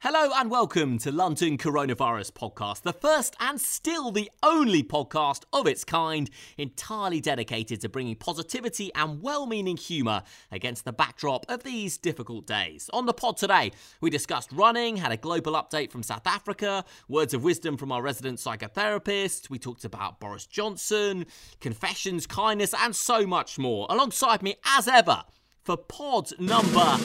Hello 0.00 0.30
and 0.36 0.48
welcome 0.48 0.96
to 0.98 1.10
London 1.10 1.58
Coronavirus 1.58 2.30
Podcast, 2.30 2.82
the 2.82 2.92
first 2.92 3.34
and 3.40 3.60
still 3.60 4.12
the 4.12 4.30
only 4.44 4.84
podcast 4.84 5.42
of 5.52 5.66
its 5.66 5.82
kind 5.82 6.30
entirely 6.56 7.20
dedicated 7.20 7.80
to 7.80 7.88
bringing 7.88 8.14
positivity 8.14 8.92
and 8.94 9.20
well 9.20 9.44
meaning 9.44 9.76
humour 9.76 10.22
against 10.52 10.84
the 10.84 10.92
backdrop 10.92 11.46
of 11.48 11.64
these 11.64 11.98
difficult 11.98 12.46
days. 12.46 12.88
On 12.92 13.06
the 13.06 13.12
pod 13.12 13.38
today, 13.38 13.72
we 14.00 14.08
discussed 14.08 14.52
running, 14.52 14.98
had 14.98 15.10
a 15.10 15.16
global 15.16 15.54
update 15.54 15.90
from 15.90 16.04
South 16.04 16.28
Africa, 16.28 16.84
words 17.08 17.34
of 17.34 17.42
wisdom 17.42 17.76
from 17.76 17.90
our 17.90 18.00
resident 18.00 18.38
psychotherapist, 18.38 19.50
we 19.50 19.58
talked 19.58 19.84
about 19.84 20.20
Boris 20.20 20.46
Johnson, 20.46 21.26
confessions, 21.60 22.24
kindness, 22.24 22.72
and 22.72 22.94
so 22.94 23.26
much 23.26 23.58
more. 23.58 23.84
Alongside 23.90 24.44
me, 24.44 24.54
as 24.64 24.86
ever, 24.86 25.24
for 25.64 25.76
pod 25.76 26.30
number 26.38 26.98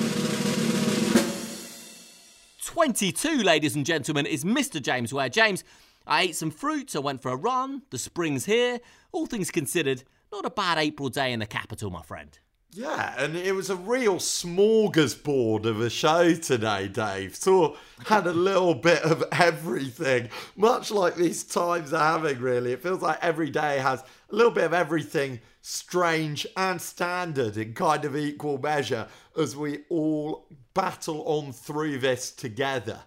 22, 2.63 3.43
ladies 3.43 3.75
and 3.75 3.85
gentlemen, 3.85 4.25
is 4.25 4.45
Mr. 4.45 4.81
James 4.81 5.13
Ware. 5.13 5.27
James, 5.27 5.63
I 6.07 6.23
ate 6.23 6.35
some 6.35 6.49
fruit, 6.49 6.95
I 6.95 6.99
went 6.99 7.21
for 7.21 7.29
a 7.29 7.35
run, 7.35 7.81
the 7.89 7.97
spring's 7.97 8.45
here. 8.45 8.79
All 9.11 9.25
things 9.25 9.51
considered, 9.51 10.03
not 10.31 10.45
a 10.45 10.49
bad 10.49 10.77
April 10.77 11.09
day 11.09 11.33
in 11.33 11.39
the 11.39 11.45
capital, 11.45 11.89
my 11.89 12.01
friend. 12.01 12.39
Yeah, 12.71 13.13
and 13.17 13.35
it 13.35 13.53
was 13.53 13.69
a 13.69 13.75
real 13.75 14.15
smorgasbord 14.15 15.65
of 15.65 15.81
a 15.81 15.89
show 15.89 16.33
today, 16.33 16.87
Dave. 16.87 17.35
So 17.35 17.77
had 18.05 18.25
a 18.25 18.33
little 18.33 18.73
bit 18.73 19.03
of 19.03 19.23
everything, 19.31 20.29
much 20.55 20.89
like 20.89 21.15
these 21.15 21.43
times 21.43 21.93
are 21.93 22.13
having, 22.13 22.39
really. 22.39 22.71
It 22.71 22.81
feels 22.81 23.01
like 23.01 23.19
every 23.21 23.49
day 23.49 23.77
has 23.77 24.01
a 24.01 24.35
little 24.35 24.51
bit 24.51 24.63
of 24.63 24.73
everything 24.73 25.41
strange 25.61 26.47
and 26.57 26.81
standard 26.81 27.57
in 27.57 27.73
kind 27.73 28.05
of 28.05 28.17
equal 28.17 28.57
measure 28.57 29.07
as 29.37 29.55
we 29.55 29.79
all 29.89 30.47
battle 30.73 31.23
on 31.25 31.51
through 31.51 31.99
this 31.99 32.31
together. 32.31 33.01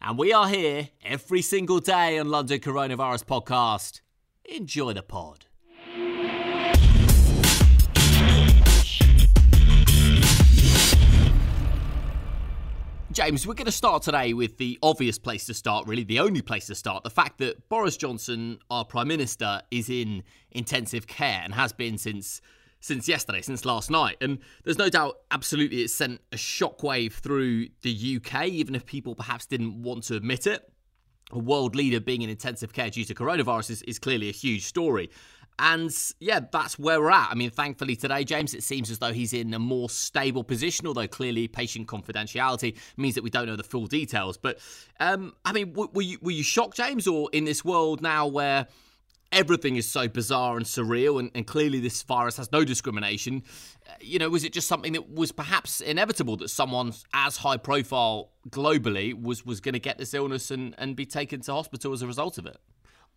And 0.00 0.18
we 0.18 0.32
are 0.32 0.48
here 0.48 0.88
every 1.04 1.42
single 1.42 1.78
day 1.78 2.18
on 2.18 2.28
London 2.28 2.60
Coronavirus 2.60 3.24
Podcast. 3.24 4.00
Enjoy 4.44 4.92
the 4.92 5.02
pod. 5.02 5.46
James, 13.12 13.46
we're 13.46 13.52
going 13.52 13.66
to 13.66 13.72
start 13.72 14.02
today 14.02 14.32
with 14.32 14.56
the 14.56 14.78
obvious 14.82 15.18
place 15.18 15.44
to 15.44 15.52
start, 15.52 15.86
really, 15.86 16.02
the 16.02 16.18
only 16.18 16.40
place 16.40 16.66
to 16.66 16.74
start. 16.74 17.04
The 17.04 17.10
fact 17.10 17.38
that 17.38 17.68
Boris 17.68 17.96
Johnson, 17.98 18.58
our 18.70 18.86
Prime 18.86 19.08
Minister, 19.08 19.60
is 19.70 19.90
in 19.90 20.22
intensive 20.50 21.06
care 21.06 21.42
and 21.44 21.52
has 21.52 21.72
been 21.72 21.98
since 21.98 22.40
since 22.82 23.08
yesterday, 23.08 23.40
since 23.40 23.64
last 23.64 23.90
night. 23.90 24.16
And 24.20 24.38
there's 24.64 24.76
no 24.76 24.90
doubt, 24.90 25.16
absolutely, 25.30 25.82
it 25.82 25.88
sent 25.88 26.20
a 26.32 26.36
shockwave 26.36 27.12
through 27.12 27.68
the 27.80 28.20
UK, 28.20 28.48
even 28.48 28.74
if 28.74 28.84
people 28.84 29.14
perhaps 29.14 29.46
didn't 29.46 29.82
want 29.82 30.02
to 30.04 30.16
admit 30.16 30.46
it. 30.46 30.68
A 31.30 31.38
world 31.38 31.74
leader 31.74 32.00
being 32.00 32.20
in 32.20 32.28
intensive 32.28 32.74
care 32.74 32.90
due 32.90 33.04
to 33.04 33.14
coronavirus 33.14 33.70
is, 33.70 33.82
is 33.82 33.98
clearly 33.98 34.28
a 34.28 34.32
huge 34.32 34.64
story. 34.64 35.10
And 35.58 35.94
yeah, 36.18 36.40
that's 36.50 36.76
where 36.76 37.00
we're 37.00 37.10
at. 37.10 37.30
I 37.30 37.34
mean, 37.34 37.50
thankfully 37.50 37.94
today, 37.94 38.24
James, 38.24 38.52
it 38.52 38.64
seems 38.64 38.90
as 38.90 38.98
though 38.98 39.12
he's 39.12 39.32
in 39.32 39.54
a 39.54 39.58
more 39.60 39.88
stable 39.88 40.42
position, 40.42 40.88
although 40.88 41.06
clearly 41.06 41.46
patient 41.46 41.86
confidentiality 41.86 42.76
means 42.96 43.14
that 43.14 43.22
we 43.22 43.30
don't 43.30 43.46
know 43.46 43.56
the 43.56 43.62
full 43.62 43.86
details. 43.86 44.36
But 44.36 44.58
um, 44.98 45.34
I 45.44 45.52
mean, 45.52 45.72
were 45.72 46.02
you, 46.02 46.18
were 46.20 46.32
you 46.32 46.42
shocked, 46.42 46.76
James, 46.78 47.06
or 47.06 47.28
in 47.32 47.44
this 47.44 47.64
world 47.64 48.02
now 48.02 48.26
where 48.26 48.66
everything 49.32 49.76
is 49.76 49.88
so 49.88 50.06
bizarre 50.08 50.56
and 50.56 50.66
surreal, 50.66 51.18
and, 51.18 51.30
and, 51.34 51.46
clearly 51.46 51.80
this 51.80 52.02
virus 52.02 52.36
has 52.36 52.52
no 52.52 52.64
discrimination. 52.64 53.42
Uh, 53.88 53.92
you 54.00 54.18
know, 54.18 54.28
was 54.28 54.44
it 54.44 54.52
just 54.52 54.68
something 54.68 54.92
that 54.92 55.10
was 55.10 55.32
perhaps 55.32 55.80
inevitable 55.80 56.36
that 56.36 56.48
someone 56.48 56.92
as 57.14 57.38
high 57.38 57.56
profile 57.56 58.30
globally 58.50 59.20
was 59.20 59.44
was 59.44 59.60
going 59.60 59.72
to 59.72 59.80
get 59.80 59.98
this 59.98 60.14
illness 60.14 60.50
and, 60.50 60.74
and 60.78 60.94
be 60.94 61.06
taken 61.06 61.40
to 61.40 61.52
hospital 61.52 61.92
as 61.92 62.02
a 62.02 62.06
result 62.06 62.38
of 62.38 62.46
it? 62.46 62.58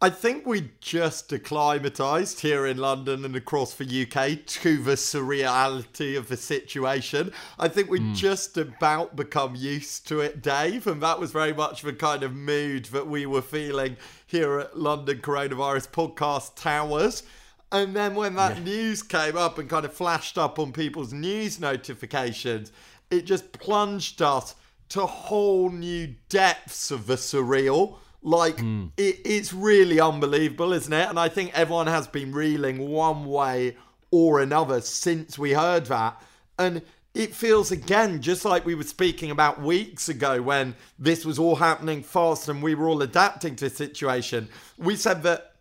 I 0.02 0.10
think 0.10 0.46
we 0.46 0.72
just 0.82 1.32
acclimatized 1.32 2.42
here 2.42 2.66
in 2.66 2.78
London 2.78 3.24
and 3.24 3.34
across 3.34 3.74
the 3.74 3.86
UK 3.86 4.46
to 4.46 4.78
the 4.84 4.96
surreality 4.96 6.18
of 6.18 6.28
the 6.28 6.36
situation. 6.36 7.32
I 7.58 7.70
think 7.70 7.90
we 7.90 8.02
mm. 8.02 8.14
just 8.14 8.58
about 8.58 9.16
become 9.16 9.56
used 9.56 10.06
to 10.10 10.20
it, 10.20 10.42
Dave, 10.42 10.86
and 10.86 11.02
that 11.02 11.18
was 11.18 11.32
very 11.32 11.54
much 11.54 11.82
the 11.82 11.94
kind 11.94 12.24
of 12.24 12.36
mood 12.36 12.86
that 12.86 13.08
we 13.08 13.26
were 13.26 13.42
feeling 13.42 13.96
here 14.28 14.60
at 14.60 14.78
London 14.78 15.20
Coronavirus 15.20 15.88
Podcast 15.88 16.56
Towers. 16.56 17.24
And 17.72 17.96
then 17.96 18.16
when 18.16 18.36
that 18.36 18.58
yeah. 18.58 18.64
news 18.64 19.02
came 19.02 19.38
up 19.38 19.58
and 19.60 19.70
kind 19.70 19.86
of 19.86 19.94
flashed 19.94 20.38
up 20.38 20.60
on 20.60 20.74
people's 20.74 21.14
news 21.14 21.58
notifications, 21.58 22.74
it 23.10 23.26
just 23.26 23.54
plunged 23.54 24.22
us 24.22 24.56
to 24.90 25.06
whole 25.06 25.70
new 25.70 26.16
depths 26.28 26.92
of 26.92 27.08
the 27.08 27.16
surreal 27.16 28.00
like 28.26 28.58
mm. 28.58 28.90
it, 28.98 29.20
it's 29.24 29.54
really 29.54 30.00
unbelievable, 30.00 30.74
isn't 30.74 30.92
it? 30.92 31.08
And 31.08 31.20
I 31.20 31.30
think 31.30 31.52
everyone 31.54 31.88
has 31.88 32.08
been 32.08 32.34
reeling 32.34 32.90
one 32.90 33.26
way 33.26 33.78
or 34.10 34.42
another 34.42 34.82
since 34.82 35.38
we 35.38 35.54
heard 35.54 35.86
that. 35.86 36.20
And 36.58 36.82
it 37.14 37.36
feels 37.36 37.72
again 37.72 38.22
just 38.22 38.44
like 38.44 38.66
we 38.66 38.74
were 38.74 38.84
speaking 38.84 39.30
about 39.30 39.62
weeks 39.62 40.10
ago 40.10 40.42
when 40.42 40.76
this 40.98 41.24
was 41.24 41.38
all 41.38 41.56
happening 41.56 42.02
fast 42.02 42.50
and 42.50 42.64
we 42.64 42.74
were 42.74 42.90
all 42.90 43.04
adapting 43.04 43.56
to 43.58 43.70
the 43.70 43.76
situation. 43.76 44.50
We 44.78 44.96
said 44.96 45.22
that 45.24 45.54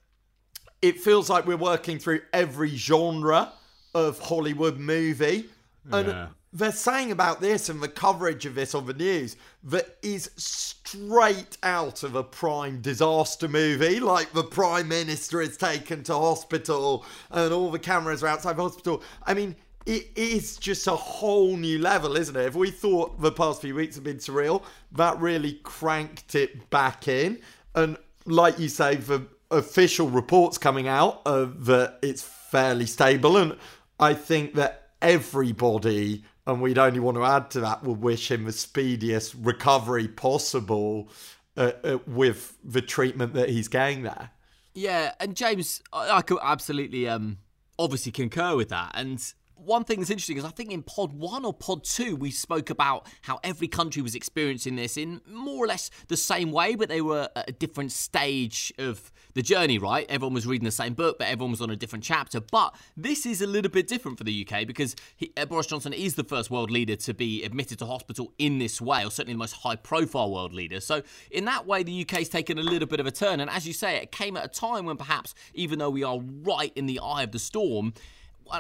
it 0.80 1.00
feels 1.00 1.28
like 1.28 1.46
we're 1.46 1.58
working 1.58 1.98
through 1.98 2.22
every 2.32 2.74
genre 2.76 3.52
of 3.94 4.18
Hollywood 4.18 4.78
movie. 4.78 5.50
And 5.92 6.08
yeah 6.08 6.26
they're 6.54 6.70
saying 6.70 7.10
about 7.10 7.40
this 7.40 7.68
and 7.68 7.82
the 7.82 7.88
coverage 7.88 8.46
of 8.46 8.54
this 8.54 8.76
on 8.76 8.86
the 8.86 8.94
news 8.94 9.36
that 9.64 9.96
is 10.02 10.30
straight 10.36 11.58
out 11.64 12.04
of 12.04 12.14
a 12.14 12.22
prime 12.22 12.80
disaster 12.80 13.48
movie. 13.48 13.98
Like 13.98 14.32
the 14.32 14.44
prime 14.44 14.86
minister 14.86 15.42
is 15.42 15.56
taken 15.56 16.04
to 16.04 16.14
hospital 16.14 17.04
and 17.32 17.52
all 17.52 17.72
the 17.72 17.78
cameras 17.80 18.22
are 18.22 18.28
outside 18.28 18.56
the 18.56 18.62
hospital. 18.62 19.02
I 19.26 19.34
mean, 19.34 19.56
it 19.84 20.06
is 20.14 20.56
just 20.56 20.86
a 20.86 20.94
whole 20.94 21.56
new 21.56 21.80
level, 21.80 22.16
isn't 22.16 22.36
it? 22.36 22.46
If 22.46 22.54
we 22.54 22.70
thought 22.70 23.20
the 23.20 23.32
past 23.32 23.60
few 23.60 23.74
weeks 23.74 23.96
have 23.96 24.04
been 24.04 24.18
surreal, 24.18 24.62
that 24.92 25.18
really 25.18 25.54
cranked 25.64 26.36
it 26.36 26.70
back 26.70 27.08
in. 27.08 27.40
And 27.74 27.98
like 28.26 28.60
you 28.60 28.68
say, 28.68 28.94
the 28.94 29.26
official 29.50 30.08
reports 30.08 30.56
coming 30.56 30.86
out 30.86 31.20
uh, 31.26 31.48
that 31.60 31.98
it's 32.00 32.22
fairly 32.22 32.86
stable. 32.86 33.36
And 33.36 33.56
I 33.98 34.14
think 34.14 34.54
that 34.54 34.90
everybody 35.02 36.24
and 36.46 36.60
we'd 36.60 36.78
only 36.78 37.00
want 37.00 37.16
to 37.16 37.24
add 37.24 37.50
to 37.52 37.60
that, 37.60 37.82
we'll 37.82 37.94
wish 37.94 38.30
him 38.30 38.44
the 38.44 38.52
speediest 38.52 39.34
recovery 39.40 40.08
possible 40.08 41.08
uh, 41.56 41.72
uh, 41.82 41.98
with 42.06 42.56
the 42.64 42.82
treatment 42.82 43.34
that 43.34 43.48
he's 43.48 43.68
getting 43.68 44.02
there. 44.02 44.30
Yeah, 44.74 45.14
and 45.20 45.36
James, 45.36 45.82
I, 45.92 46.18
I 46.18 46.22
could 46.22 46.38
absolutely, 46.42 47.08
um, 47.08 47.38
obviously 47.78 48.12
concur 48.12 48.56
with 48.56 48.68
that. 48.70 48.92
And 48.94 49.20
one 49.56 49.84
thing 49.84 50.00
that's 50.00 50.10
interesting 50.10 50.36
is 50.36 50.44
I 50.44 50.50
think 50.50 50.70
in 50.70 50.82
pod 50.82 51.12
one 51.12 51.44
or 51.44 51.52
pod 51.52 51.84
two, 51.84 52.16
we 52.16 52.30
spoke 52.30 52.70
about 52.70 53.06
how 53.22 53.40
every 53.42 53.68
country 53.68 54.02
was 54.02 54.14
experiencing 54.14 54.76
this 54.76 54.96
in 54.96 55.20
more 55.26 55.64
or 55.64 55.66
less 55.66 55.90
the 56.08 56.16
same 56.16 56.52
way, 56.52 56.74
but 56.74 56.88
they 56.88 57.00
were 57.00 57.28
at 57.36 57.48
a 57.48 57.52
different 57.52 57.92
stage 57.92 58.72
of 58.78 59.12
the 59.34 59.42
journey, 59.42 59.78
right? 59.78 60.06
Everyone 60.08 60.34
was 60.34 60.46
reading 60.46 60.64
the 60.64 60.70
same 60.70 60.94
book, 60.94 61.18
but 61.18 61.28
everyone 61.28 61.50
was 61.50 61.60
on 61.60 61.70
a 61.70 61.76
different 61.76 62.04
chapter. 62.04 62.40
But 62.40 62.74
this 62.96 63.26
is 63.26 63.42
a 63.42 63.46
little 63.46 63.70
bit 63.70 63.88
different 63.88 64.18
for 64.18 64.24
the 64.24 64.46
UK 64.46 64.66
because 64.66 64.94
he, 65.16 65.32
uh, 65.36 65.44
Boris 65.46 65.66
Johnson 65.66 65.92
is 65.92 66.14
the 66.14 66.24
first 66.24 66.50
world 66.50 66.70
leader 66.70 66.96
to 66.96 67.14
be 67.14 67.42
admitted 67.42 67.78
to 67.80 67.86
hospital 67.86 68.32
in 68.38 68.58
this 68.58 68.80
way, 68.80 69.04
or 69.04 69.10
certainly 69.10 69.34
the 69.34 69.38
most 69.38 69.54
high 69.54 69.76
profile 69.76 70.30
world 70.30 70.52
leader. 70.52 70.80
So, 70.80 71.02
in 71.30 71.44
that 71.46 71.66
way, 71.66 71.82
the 71.82 72.02
UK's 72.02 72.28
taken 72.28 72.58
a 72.58 72.62
little 72.62 72.88
bit 72.88 73.00
of 73.00 73.06
a 73.06 73.10
turn. 73.10 73.40
And 73.40 73.50
as 73.50 73.66
you 73.66 73.72
say, 73.72 73.96
it 73.96 74.12
came 74.12 74.36
at 74.36 74.44
a 74.44 74.48
time 74.48 74.86
when 74.86 74.96
perhaps, 74.96 75.34
even 75.54 75.78
though 75.78 75.90
we 75.90 76.02
are 76.02 76.20
right 76.20 76.72
in 76.76 76.86
the 76.86 77.00
eye 77.00 77.22
of 77.22 77.32
the 77.32 77.38
storm, 77.38 77.92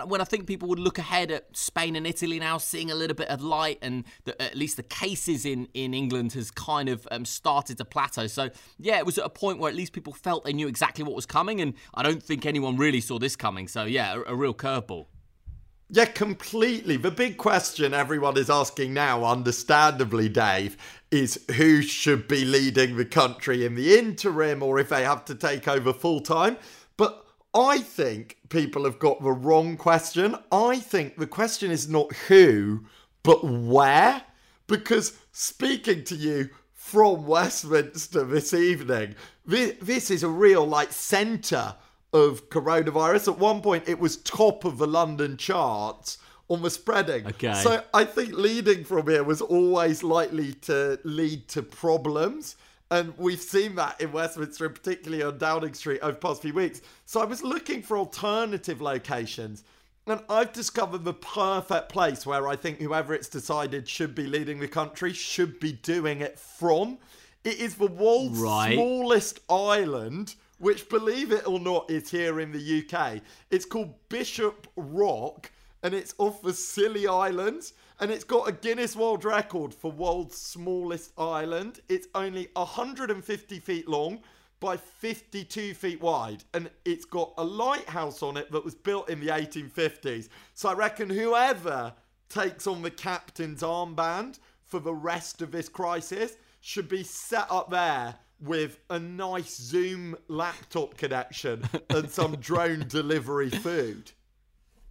when 0.06 0.20
I 0.20 0.24
think 0.24 0.46
people 0.46 0.68
would 0.68 0.78
look 0.78 0.98
ahead 0.98 1.30
at 1.30 1.56
Spain 1.56 1.96
and 1.96 2.06
Italy 2.06 2.38
now, 2.38 2.58
seeing 2.58 2.90
a 2.90 2.94
little 2.94 3.14
bit 3.14 3.28
of 3.28 3.42
light, 3.42 3.78
and 3.82 4.04
the, 4.24 4.40
at 4.40 4.56
least 4.56 4.76
the 4.76 4.82
cases 4.82 5.44
in, 5.44 5.68
in 5.74 5.94
England 5.94 6.32
has 6.32 6.50
kind 6.50 6.88
of 6.88 7.06
um, 7.10 7.24
started 7.24 7.78
to 7.78 7.84
plateau. 7.84 8.26
So, 8.26 8.50
yeah, 8.78 8.98
it 8.98 9.06
was 9.06 9.18
at 9.18 9.24
a 9.24 9.30
point 9.30 9.58
where 9.58 9.70
at 9.70 9.76
least 9.76 9.92
people 9.92 10.12
felt 10.12 10.44
they 10.44 10.52
knew 10.52 10.68
exactly 10.68 11.04
what 11.04 11.14
was 11.14 11.26
coming, 11.26 11.60
and 11.60 11.74
I 11.94 12.02
don't 12.02 12.22
think 12.22 12.46
anyone 12.46 12.76
really 12.76 13.00
saw 13.00 13.18
this 13.18 13.36
coming. 13.36 13.68
So, 13.68 13.84
yeah, 13.84 14.14
a, 14.14 14.32
a 14.32 14.34
real 14.34 14.54
curveball. 14.54 15.06
Yeah, 15.90 16.06
completely. 16.06 16.96
The 16.96 17.10
big 17.10 17.36
question 17.36 17.92
everyone 17.92 18.38
is 18.38 18.48
asking 18.48 18.94
now, 18.94 19.24
understandably, 19.24 20.28
Dave, 20.28 20.76
is 21.10 21.44
who 21.56 21.82
should 21.82 22.26
be 22.26 22.44
leading 22.44 22.96
the 22.96 23.04
country 23.04 23.64
in 23.64 23.74
the 23.74 23.96
interim 23.96 24.62
or 24.62 24.78
if 24.78 24.88
they 24.88 25.04
have 25.04 25.24
to 25.26 25.34
take 25.34 25.68
over 25.68 25.92
full 25.92 26.20
time. 26.20 26.56
But 26.96 27.23
I 27.54 27.78
think 27.78 28.38
people 28.48 28.84
have 28.84 28.98
got 28.98 29.22
the 29.22 29.32
wrong 29.32 29.76
question. 29.76 30.36
I 30.50 30.80
think 30.80 31.16
the 31.16 31.26
question 31.26 31.70
is 31.70 31.88
not 31.88 32.12
who, 32.28 32.84
but 33.22 33.44
where. 33.44 34.22
Because 34.66 35.16
speaking 35.30 36.04
to 36.04 36.16
you 36.16 36.50
from 36.72 37.26
Westminster 37.26 38.24
this 38.24 38.52
evening, 38.52 39.14
this, 39.46 39.74
this 39.80 40.10
is 40.10 40.22
a 40.22 40.28
real 40.28 40.66
like 40.66 40.90
centre 40.92 41.74
of 42.12 42.48
coronavirus. 42.48 43.28
At 43.28 43.38
one 43.38 43.60
point, 43.60 43.88
it 43.88 43.98
was 43.98 44.16
top 44.18 44.64
of 44.64 44.78
the 44.78 44.86
London 44.86 45.36
charts 45.36 46.18
on 46.48 46.62
the 46.62 46.70
spreading. 46.70 47.26
Okay. 47.26 47.54
So 47.54 47.82
I 47.92 48.04
think 48.04 48.32
leading 48.32 48.84
from 48.84 49.08
here 49.08 49.24
was 49.24 49.40
always 49.40 50.02
likely 50.02 50.54
to 50.62 50.98
lead 51.04 51.48
to 51.48 51.62
problems. 51.62 52.56
And 52.90 53.16
we've 53.18 53.40
seen 53.40 53.74
that 53.76 54.00
in 54.00 54.12
Westminster, 54.12 54.68
particularly 54.68 55.22
on 55.22 55.38
Downing 55.38 55.74
Street 55.74 56.00
over 56.00 56.12
the 56.12 56.18
past 56.18 56.42
few 56.42 56.52
weeks. 56.52 56.80
So 57.06 57.20
I 57.20 57.24
was 57.24 57.42
looking 57.42 57.82
for 57.82 57.96
alternative 57.96 58.80
locations. 58.80 59.64
And 60.06 60.20
I've 60.28 60.52
discovered 60.52 61.02
the 61.04 61.14
perfect 61.14 61.88
place 61.88 62.26
where 62.26 62.46
I 62.46 62.56
think 62.56 62.78
whoever 62.78 63.14
it's 63.14 63.28
decided 63.28 63.88
should 63.88 64.14
be 64.14 64.26
leading 64.26 64.60
the 64.60 64.68
country 64.68 65.14
should 65.14 65.58
be 65.60 65.72
doing 65.72 66.20
it 66.20 66.38
from. 66.38 66.98
It 67.42 67.58
is 67.58 67.76
the 67.76 67.86
world's 67.86 68.38
Right. 68.38 68.74
smallest 68.74 69.40
island, 69.48 70.34
which, 70.58 70.90
believe 70.90 71.32
it 71.32 71.46
or 71.48 71.58
not, 71.58 71.90
is 71.90 72.10
here 72.10 72.38
in 72.38 72.52
the 72.52 72.58
UK. 72.60 73.22
It's 73.50 73.64
called 73.64 73.94
Bishop 74.10 74.66
Rock, 74.76 75.50
and 75.82 75.94
it's 75.94 76.14
off 76.18 76.42
the 76.42 76.52
Scilly 76.52 77.06
Islands, 77.06 77.72
and 78.04 78.12
it's 78.12 78.22
got 78.22 78.46
a 78.46 78.52
Guinness 78.52 78.94
World 78.94 79.24
Record 79.24 79.72
for 79.72 79.90
world's 79.90 80.36
smallest 80.36 81.12
island. 81.16 81.80
It's 81.88 82.06
only 82.14 82.50
150 82.52 83.58
feet 83.60 83.88
long 83.88 84.20
by 84.60 84.76
52 84.76 85.72
feet 85.72 86.02
wide, 86.02 86.44
and 86.52 86.68
it's 86.84 87.06
got 87.06 87.32
a 87.38 87.42
lighthouse 87.42 88.22
on 88.22 88.36
it 88.36 88.52
that 88.52 88.62
was 88.62 88.74
built 88.74 89.08
in 89.08 89.20
the 89.20 89.28
1850s. 89.28 90.28
So 90.52 90.68
I 90.68 90.74
reckon 90.74 91.08
whoever 91.08 91.94
takes 92.28 92.66
on 92.66 92.82
the 92.82 92.90
captain's 92.90 93.62
armband 93.62 94.38
for 94.64 94.80
the 94.80 94.92
rest 94.92 95.40
of 95.40 95.50
this 95.50 95.70
crisis 95.70 96.36
should 96.60 96.90
be 96.90 97.04
set 97.04 97.46
up 97.50 97.70
there 97.70 98.16
with 98.38 98.80
a 98.90 98.98
nice 98.98 99.56
Zoom 99.56 100.14
laptop 100.28 100.98
connection 100.98 101.66
and 101.88 102.10
some 102.10 102.36
drone 102.40 102.84
delivery 102.86 103.48
food. 103.48 104.12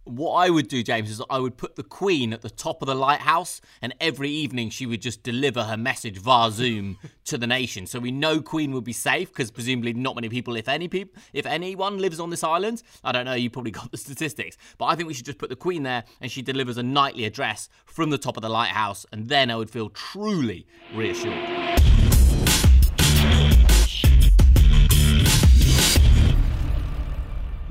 What 0.04 0.32
I 0.32 0.50
would 0.50 0.68
do, 0.68 0.82
James, 0.82 1.08
is 1.08 1.22
I 1.30 1.38
would 1.38 1.56
put 1.56 1.76
the 1.76 1.82
Queen 1.82 2.34
at 2.34 2.42
the 2.42 2.50
top 2.50 2.82
of 2.82 2.86
the 2.86 2.94
lighthouse, 2.94 3.62
and 3.80 3.94
every 4.02 4.28
evening 4.28 4.68
she 4.68 4.84
would 4.84 5.00
just 5.00 5.22
deliver 5.22 5.64
her 5.64 5.78
message 5.78 6.18
via 6.18 6.50
Zoom 6.50 6.98
to 7.24 7.38
the 7.38 7.46
nation. 7.46 7.86
So 7.86 8.00
we 8.00 8.10
know 8.10 8.42
Queen 8.42 8.72
would 8.72 8.84
be 8.84 8.92
safe 8.92 9.30
because 9.30 9.50
presumably 9.50 9.94
not 9.94 10.14
many 10.14 10.28
people, 10.28 10.56
if 10.56 10.68
any 10.68 10.88
people, 10.88 11.18
if 11.32 11.46
anyone 11.46 11.96
lives 11.96 12.20
on 12.20 12.28
this 12.28 12.44
island. 12.44 12.82
I 13.02 13.12
don't 13.12 13.24
know. 13.24 13.32
You 13.32 13.48
probably 13.48 13.70
got 13.72 13.90
the 13.92 13.96
statistics, 13.96 14.58
but 14.76 14.86
I 14.86 14.94
think 14.94 15.08
we 15.08 15.14
should 15.14 15.24
just 15.24 15.38
put 15.38 15.48
the 15.48 15.56
Queen 15.56 15.84
there, 15.84 16.04
and 16.20 16.30
she 16.30 16.42
delivers 16.42 16.76
a 16.76 16.82
nightly 16.82 17.24
address 17.24 17.70
from 17.86 18.10
the 18.10 18.18
top 18.18 18.36
of 18.36 18.42
the 18.42 18.50
lighthouse, 18.50 19.06
and 19.10 19.30
then 19.30 19.50
I 19.50 19.56
would 19.56 19.70
feel 19.70 19.88
truly 19.88 20.66
reassured. 20.94 22.13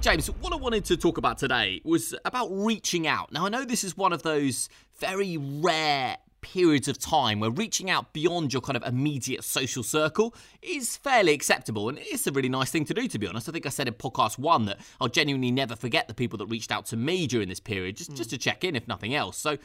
James, 0.03 0.27
what 0.27 0.51
I 0.51 0.57
wanted 0.57 0.83
to 0.85 0.97
talk 0.97 1.17
about 1.17 1.37
today 1.37 1.79
was 1.85 2.13
about 2.25 2.49
reaching 2.51 3.07
out. 3.07 3.31
Now, 3.31 3.45
I 3.45 3.49
know 3.49 3.63
this 3.63 3.85
is 3.85 3.95
one 3.95 4.11
of 4.11 4.21
those 4.21 4.67
very 4.97 5.37
rare 5.37 6.17
periods 6.41 6.89
of 6.89 6.99
time 6.99 7.39
where 7.39 7.49
reaching 7.49 7.89
out 7.89 8.11
beyond 8.11 8.51
your 8.51 8.61
kind 8.61 8.75
of 8.75 8.83
immediate 8.83 9.45
social 9.45 9.81
circle 9.81 10.35
is 10.61 10.97
fairly 10.97 11.31
acceptable 11.31 11.87
and 11.87 11.97
it's 12.01 12.27
a 12.27 12.33
really 12.33 12.49
nice 12.49 12.69
thing 12.69 12.83
to 12.83 12.93
do 12.93 13.07
to 13.07 13.17
be 13.17 13.27
honest. 13.27 13.47
I 13.47 13.53
think 13.53 13.65
I 13.65 13.69
said 13.69 13.87
in 13.87 13.93
podcast 13.93 14.37
1 14.37 14.65
that 14.65 14.81
I'll 14.99 15.07
genuinely 15.07 15.51
never 15.51 15.73
forget 15.73 16.09
the 16.09 16.13
people 16.13 16.37
that 16.39 16.47
reached 16.47 16.73
out 16.73 16.85
to 16.87 16.97
me 16.97 17.25
during 17.25 17.47
this 17.47 17.61
period 17.61 17.95
just 17.95 18.13
just 18.13 18.29
to 18.31 18.37
check 18.37 18.65
in 18.65 18.75
if 18.75 18.85
nothing 18.89 19.15
else. 19.15 19.37
So 19.37 19.57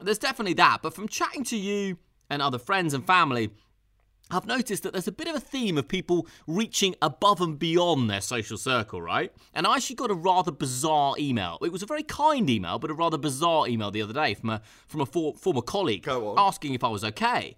there's 0.00 0.16
definitely 0.16 0.54
that, 0.54 0.78
but 0.80 0.94
from 0.94 1.06
chatting 1.06 1.44
to 1.44 1.56
you 1.58 1.98
and 2.30 2.40
other 2.40 2.58
friends 2.58 2.94
and 2.94 3.06
family 3.06 3.50
I've 4.30 4.46
noticed 4.46 4.82
that 4.82 4.92
there's 4.92 5.06
a 5.06 5.12
bit 5.12 5.28
of 5.28 5.36
a 5.36 5.40
theme 5.40 5.78
of 5.78 5.86
people 5.86 6.26
reaching 6.48 6.96
above 7.00 7.40
and 7.40 7.58
beyond 7.58 8.10
their 8.10 8.20
social 8.20 8.58
circle, 8.58 9.00
right? 9.00 9.32
And 9.54 9.66
I 9.66 9.76
actually 9.76 9.96
got 9.96 10.10
a 10.10 10.14
rather 10.14 10.50
bizarre 10.50 11.14
email. 11.18 11.58
It 11.62 11.70
was 11.70 11.82
a 11.82 11.86
very 11.86 12.02
kind 12.02 12.50
email, 12.50 12.78
but 12.78 12.90
a 12.90 12.94
rather 12.94 13.18
bizarre 13.18 13.68
email 13.68 13.90
the 13.90 14.02
other 14.02 14.12
day 14.12 14.34
from 14.34 14.50
a 14.50 14.62
from 14.88 15.00
a 15.00 15.06
for, 15.06 15.34
former 15.34 15.62
colleague 15.62 16.08
asking 16.08 16.74
if 16.74 16.82
I 16.82 16.88
was 16.88 17.04
okay. 17.04 17.56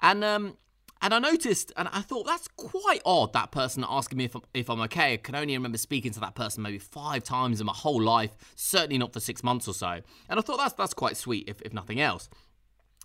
And 0.00 0.22
um 0.22 0.58
and 1.02 1.12
I 1.12 1.18
noticed, 1.18 1.72
and 1.76 1.88
I 1.88 2.00
thought 2.00 2.26
that's 2.26 2.46
quite 2.56 3.02
odd. 3.04 3.32
That 3.32 3.50
person 3.50 3.84
asking 3.88 4.18
me 4.18 4.26
if 4.26 4.36
I'm, 4.36 4.42
if 4.54 4.70
I'm 4.70 4.80
okay. 4.82 5.14
I 5.14 5.16
can 5.16 5.34
only 5.34 5.54
remember 5.54 5.76
speaking 5.76 6.12
to 6.12 6.20
that 6.20 6.36
person 6.36 6.62
maybe 6.62 6.78
five 6.78 7.24
times 7.24 7.60
in 7.60 7.66
my 7.66 7.72
whole 7.72 8.00
life. 8.00 8.36
Certainly 8.54 8.98
not 8.98 9.12
for 9.12 9.18
six 9.18 9.42
months 9.42 9.66
or 9.66 9.74
so. 9.74 10.00
And 10.28 10.38
I 10.38 10.42
thought 10.42 10.58
that's 10.58 10.74
that's 10.74 10.94
quite 10.94 11.16
sweet, 11.16 11.48
if 11.48 11.60
if 11.62 11.72
nothing 11.72 12.00
else. 12.00 12.28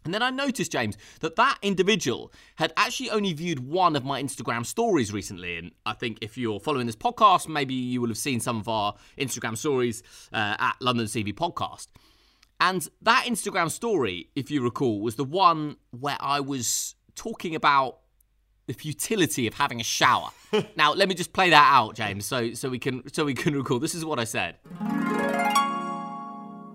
And 0.08 0.14
then 0.14 0.24
I 0.24 0.30
noticed, 0.30 0.72
James, 0.72 0.98
that 1.20 1.36
that 1.36 1.58
individual 1.62 2.32
had 2.56 2.72
actually 2.78 3.10
only 3.10 3.34
viewed 3.34 3.60
one 3.60 3.94
of 3.98 4.06
my 4.06 4.24
Instagram 4.24 4.66
stories 4.66 5.12
recently. 5.12 5.58
And 5.58 5.72
I 5.86 5.92
think 5.92 6.20
if 6.22 6.38
you're 6.38 6.62
following 6.62 6.86
this 6.86 6.96
podcast, 6.96 7.50
maybe 7.50 7.74
you 7.74 8.00
will 8.00 8.08
have 8.08 8.18
seen 8.18 8.40
some 8.40 8.58
of 8.58 8.70
our 8.70 8.94
Instagram 9.18 9.58
stories 9.58 10.04
uh, 10.32 10.56
at 10.60 10.78
London 10.80 11.08
CV 11.08 11.34
Podcast. 11.34 11.88
And 12.62 12.88
that 13.02 13.26
Instagram 13.28 13.70
story, 13.70 14.30
if 14.34 14.50
you 14.50 14.62
recall, 14.62 15.02
was 15.02 15.16
the 15.16 15.26
one 15.26 15.76
where 15.92 16.16
I 16.22 16.40
was 16.40 16.96
talking 17.16 17.54
about 17.54 17.98
the 18.68 18.74
futility 18.74 19.46
of 19.46 19.56
having 19.56 19.82
a 19.82 19.84
shower. 19.84 20.30
now, 20.78 20.94
let 20.94 21.10
me 21.10 21.16
just 21.16 21.34
play 21.34 21.50
that 21.50 21.70
out, 21.70 21.96
James, 21.96 22.26
so 22.26 22.54
so 22.54 22.70
we 22.70 22.80
can 22.80 23.12
so 23.12 23.26
we 23.26 23.34
can 23.34 23.54
recall. 23.54 23.80
This 23.80 23.94
is 23.94 24.06
what 24.06 24.20
I 24.20 24.24
said 24.24 24.56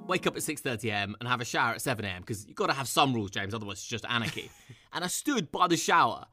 wake 0.06 0.26
up 0.26 0.36
at 0.36 0.42
6.30am 0.42 1.14
and 1.18 1.28
have 1.28 1.40
a 1.40 1.44
shower 1.44 1.72
at 1.72 1.78
7am 1.78 2.20
because 2.20 2.46
you've 2.46 2.56
got 2.56 2.66
to 2.66 2.72
have 2.72 2.88
some 2.88 3.14
rules, 3.14 3.30
James, 3.30 3.54
otherwise 3.54 3.78
it's 3.78 3.86
just 3.86 4.04
anarchy. 4.08 4.50
and 4.92 5.04
I 5.04 5.06
stood 5.06 5.50
by 5.52 5.68
the 5.68 5.76
shower 5.76 6.26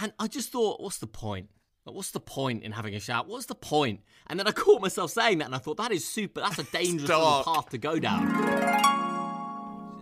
and 0.00 0.12
I 0.18 0.26
just 0.26 0.50
thought, 0.50 0.80
what's 0.80 0.98
the 0.98 1.06
point? 1.06 1.50
Like, 1.84 1.94
what's 1.94 2.10
the 2.10 2.20
point 2.20 2.64
in 2.64 2.72
having 2.72 2.94
a 2.94 3.00
shower? 3.00 3.24
What's 3.26 3.46
the 3.46 3.54
point? 3.54 4.00
And 4.26 4.38
then 4.38 4.46
I 4.48 4.52
caught 4.52 4.82
myself 4.82 5.10
saying 5.12 5.38
that 5.38 5.46
and 5.46 5.54
I 5.54 5.58
thought, 5.58 5.76
that 5.76 5.92
is 5.92 6.06
super, 6.06 6.40
that's 6.40 6.58
a 6.58 6.64
dangerous 6.72 7.08
path 7.10 7.68
to 7.70 7.78
go 7.78 7.98
down. 7.98 8.82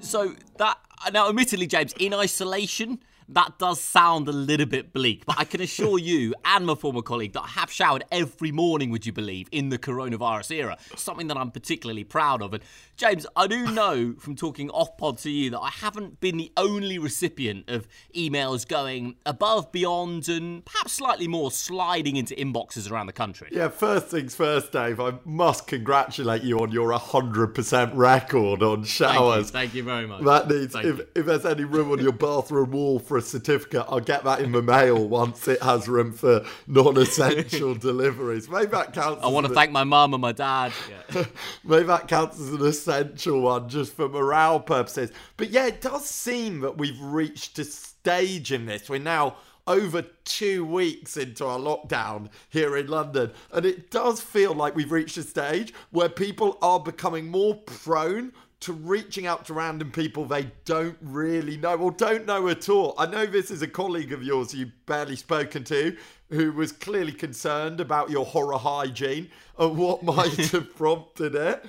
So 0.00 0.35
that, 0.59 0.79
now 1.12 1.29
admittedly, 1.29 1.67
James, 1.67 1.93
in 1.99 2.15
isolation, 2.15 3.00
that 3.29 3.59
does 3.59 3.81
sound 3.81 4.29
a 4.29 4.32
little 4.32 4.67
bit 4.67 4.93
bleak, 4.93 5.25
but 5.26 5.38
I 5.38 5.44
can 5.44 5.61
assure 5.61 5.99
you 5.99 6.35
and 6.44 6.67
my 6.67 6.75
former 6.75 7.03
colleague 7.03 7.32
that 7.32 7.43
I 7.43 7.49
have 7.49 7.71
showered 7.71 8.05
every 8.12 8.53
morning, 8.53 8.91
would 8.91 9.06
you 9.06 9.12
believe, 9.12 9.49
in 9.50 9.71
the 9.71 9.79
coronavirus 9.79 10.50
era. 10.56 10.76
Something 10.97 11.29
that 11.29 11.37
I'm 11.37 11.50
particularly 11.50 12.05
proud 12.05 12.43
of. 12.43 12.55
And 12.55 12.62
James, 12.97 13.26
I 13.35 13.47
do 13.47 13.71
know 13.71 14.15
from 14.19 14.37
talking 14.37 14.71
off 14.71 14.97
pod 14.97 15.19
to 15.19 15.31
you 15.31 15.50
that 15.50 15.61
I 15.61 15.71
haven't 15.71 16.21
been 16.21 16.37
the 16.37 16.53
only 16.56 16.99
recipient 16.99 17.69
of 17.69 17.88
emails 18.15 18.67
going 18.67 19.17
above, 19.26 19.73
beyond, 19.73 20.29
and 20.29 20.65
perhaps 20.65 20.93
slightly 20.93 21.26
more 21.26 21.50
sliding 21.50 22.17
into 22.17 22.35
inboxes 22.35 22.91
around 22.91 23.06
the 23.06 23.12
country. 23.12 23.49
Yeah, 23.50 23.69
first 23.69 24.09
things 24.09 24.35
first, 24.35 24.73
Dave. 24.73 25.00
I 25.00 25.15
must 25.25 25.67
congratulate 25.67 26.43
you 26.43 26.61
on 26.61 26.71
your 26.71 26.91
100% 26.91 27.91
record 27.94 28.62
on 28.62 28.85
showers. 28.85 29.50
Thank 29.50 29.75
you, 29.75 29.75
thank 29.75 29.75
you 29.75 29.82
very 29.82 30.06
much. 30.06 30.23
That 30.23 30.49
needs, 30.49 30.73
Thank 30.73 30.87
if, 30.87 30.99
you. 30.99 31.06
if 31.15 31.26
there's 31.26 31.47
any 31.47 31.65
room 31.65 31.91
on 31.91 32.00
your 32.00 32.12
bathroom 32.12 32.71
wall 32.71 32.99
for 32.99 33.13
a 33.16 33.22
certificate, 33.22 33.84
I'll 33.88 34.00
get 34.00 34.25
that 34.25 34.40
in 34.40 34.52
the 34.52 34.62
mail 34.62 35.06
once 35.08 35.46
it 35.49 35.62
has 35.62 35.88
room 35.88 36.12
for 36.12 36.44
non 36.66 36.97
essential 36.97 37.75
deliveries. 37.88 38.49
Maybe 38.49 38.66
that 38.66 38.92
counts 38.92 39.23
I 39.23 39.28
want 39.28 39.47
to 39.47 39.50
an- 39.52 39.54
thank 39.54 39.71
my 39.73 39.85
mum 39.85 40.14
and 40.14 40.21
my 40.21 40.33
dad. 40.33 40.73
Yeah. 41.14 41.25
Maybe 41.64 41.85
that 41.85 42.09
counts 42.09 42.40
as 42.40 42.50
an 42.50 42.64
essential 42.64 43.40
one 43.40 43.68
just 43.68 43.94
for 43.94 44.09
morale 44.09 44.61
purposes. 44.61 45.12
But 45.37 45.50
yeah, 45.50 45.66
it 45.66 45.80
does 45.80 46.04
seem 46.06 46.61
that 46.61 46.76
we've 46.76 47.00
reached 47.00 47.59
a 47.59 47.64
stage 47.64 48.52
in 48.52 48.66
this. 48.66 48.88
We're 48.88 48.99
now 48.99 49.37
over 49.66 50.02
two 50.25 50.64
weeks 50.64 51.16
into 51.16 51.47
our 51.47 51.59
lockdown 51.59 52.28
here 52.50 52.76
in 52.76 52.87
London. 52.88 53.33
And 53.52 53.64
it 53.64 53.90
does 53.90 54.21
feel 54.21 54.52
like 54.54 54.75
we've 54.76 54.92
reached 54.92 55.16
a 55.16 55.23
stage 55.23 55.73
where 55.90 56.09
people 56.09 56.59
are 56.61 56.80
becoming 56.80 57.28
more 57.30 57.54
prone 57.54 58.33
to 58.64 58.73
reaching 58.73 59.26
out 59.26 59.44
to 59.44 59.52
random 59.52 59.90
people 59.90 60.25
they 60.25 60.50
don't 60.64 60.97
really 61.02 61.59
know 61.59 61.76
or 61.76 61.90
don't 61.90 62.25
know 62.25 62.49
at 62.49 62.71
all. 62.71 62.94
I 62.97 63.04
know 63.04 63.26
this 63.26 63.50
is 63.50 63.61
a 63.61 63.68
colleague 63.68 64.11
of 64.11 64.23
yours 64.23 64.54
you've 64.54 64.73
barely 64.87 65.16
spoken 65.16 65.64
to 65.64 65.94
who 66.30 66.50
was 66.50 66.73
clearly 66.73 67.12
concerned 67.12 67.78
about 67.78 68.09
your 68.09 68.25
horror 68.25 68.56
hygiene 68.56 69.30
and 69.59 69.76
what 69.76 70.02
might 70.02 70.50
have 70.52 70.75
prompted 70.76 71.35
it. 71.35 71.66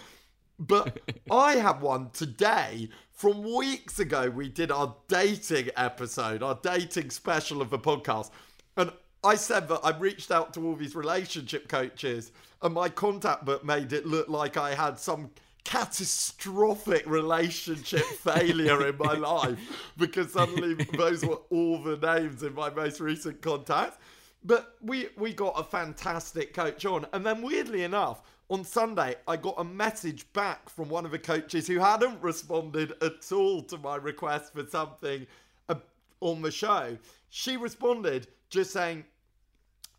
But 0.58 1.02
I 1.30 1.56
have 1.56 1.82
one 1.82 2.12
today 2.12 2.88
from 3.12 3.44
weeks 3.44 4.00
ago. 4.00 4.30
We 4.30 4.48
did 4.48 4.72
our 4.72 4.96
dating 5.10 5.72
episode, 5.75 6.42
our 6.42 6.58
dating 6.64 7.10
special 7.10 7.62
of 7.62 7.70
the 7.70 7.80
podcast. 7.80 8.30
And 8.78 8.90
I 9.22 9.36
said 9.36 9.68
that 9.68 9.82
I 9.84 9.98
reached 9.98 10.32
out 10.32 10.54
to 10.54 10.66
all 10.66 10.78
these 10.78 10.96
relationship 10.96 11.68
coaches, 11.68 12.32
and 12.62 12.74
my 12.74 12.88
contact 12.88 13.44
book 13.44 13.66
made 13.66 13.92
it 13.92 14.06
look 14.06 14.30
like 14.30 14.56
I 14.56 14.74
had 14.74 14.98
some 14.98 15.30
catastrophic 15.66 17.06
relationship 17.08 18.04
failure 18.24 18.88
in 18.88 18.98
my 18.98 19.14
life 19.14 19.60
because 19.98 20.32
suddenly 20.32 20.76
those 20.96 21.26
were 21.26 21.40
all 21.50 21.84
the 21.84 21.98
names 21.98 22.44
in 22.44 22.54
my 22.54 22.70
most 22.70 23.02
recent 23.02 23.42
contacts. 23.42 23.98
But 24.44 24.76
we 24.80 25.10
we 25.18 25.34
got 25.34 25.60
a 25.60 25.64
fantastic 25.64 26.54
coach 26.54 26.86
on, 26.86 27.08
and 27.14 27.26
then 27.26 27.42
weirdly 27.42 27.84
enough, 27.84 28.22
on 28.50 28.64
Sunday 28.64 29.16
I 29.28 29.38
got 29.38 29.56
a 29.58 29.64
message 29.64 30.32
back 30.34 30.70
from 30.70 30.88
one 30.88 31.04
of 31.04 31.12
the 31.12 31.20
coaches 31.20 31.66
who 31.66 31.80
hadn't 31.80 32.22
responded 32.22 32.94
at 33.02 33.32
all 33.32 33.64
to 33.64 33.78
my 33.80 33.96
request 33.96 34.54
for 34.54 34.66
something 34.68 35.26
uh, 35.68 35.76
on 36.22 36.44
the 36.44 36.52
show. 36.52 36.96
She 37.30 37.58
responded 37.58 38.28
just 38.52 38.72
saying, 38.72 39.04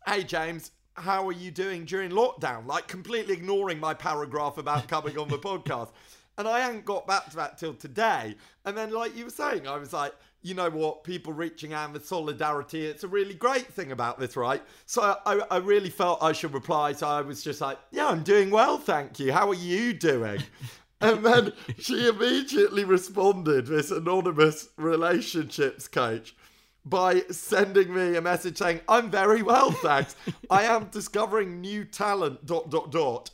"Hey 0.05 0.23
James, 0.23 0.71
how 0.97 1.27
are 1.27 1.33
you 1.33 1.51
doing 1.51 1.85
during 1.85 2.11
lockdown?" 2.11 2.65
Like 2.65 2.87
completely 2.87 3.33
ignoring 3.33 3.79
my 3.79 3.93
paragraph 3.93 4.57
about 4.57 4.87
coming 4.87 5.17
on 5.17 5.27
the 5.27 5.39
podcast. 5.39 5.89
And 6.37 6.47
I 6.47 6.59
hadn't 6.59 6.85
got 6.85 7.07
back 7.07 7.29
to 7.31 7.35
that 7.37 7.57
till 7.57 7.73
today. 7.73 8.35
And 8.63 8.77
then, 8.77 8.91
like 8.91 9.17
you 9.17 9.25
were 9.25 9.31
saying, 9.31 9.67
I 9.67 9.77
was 9.77 9.91
like, 9.91 10.13
you 10.47 10.53
know 10.53 10.69
what, 10.69 11.03
people 11.03 11.33
reaching 11.33 11.73
out 11.73 11.93
with 11.93 12.05
solidarity, 12.05 12.85
it's 12.85 13.03
a 13.03 13.07
really 13.07 13.33
great 13.33 13.67
thing 13.67 13.91
about 13.91 14.19
this, 14.19 14.37
right? 14.37 14.61
So 14.85 15.17
I, 15.25 15.41
I 15.51 15.57
really 15.57 15.89
felt 15.89 16.21
I 16.21 16.31
should 16.31 16.53
reply. 16.53 16.93
So 16.93 17.07
I 17.07 17.21
was 17.21 17.43
just 17.43 17.59
like, 17.59 17.77
yeah, 17.91 18.07
I'm 18.07 18.23
doing 18.23 18.49
well, 18.49 18.77
thank 18.77 19.19
you. 19.19 19.33
How 19.33 19.49
are 19.49 19.55
you 19.55 19.93
doing? 19.93 20.41
and 21.01 21.25
then 21.25 21.53
she 21.79 22.07
immediately 22.07 22.83
responded, 22.85 23.67
this 23.67 23.91
anonymous 23.91 24.69
relationships 24.77 25.87
coach, 25.87 26.35
by 26.89 27.21
sending 27.31 27.93
me 27.93 28.15
a 28.15 28.21
message 28.21 28.57
saying, 28.57 28.81
I'm 28.87 29.09
very 29.09 29.41
well, 29.41 29.71
thanks. 29.71 30.15
I 30.49 30.63
am 30.63 30.85
discovering 30.85 31.61
new 31.61 31.85
talent, 31.85 32.45
dot, 32.45 32.69
dot, 32.69 32.91
dot. 32.91 33.29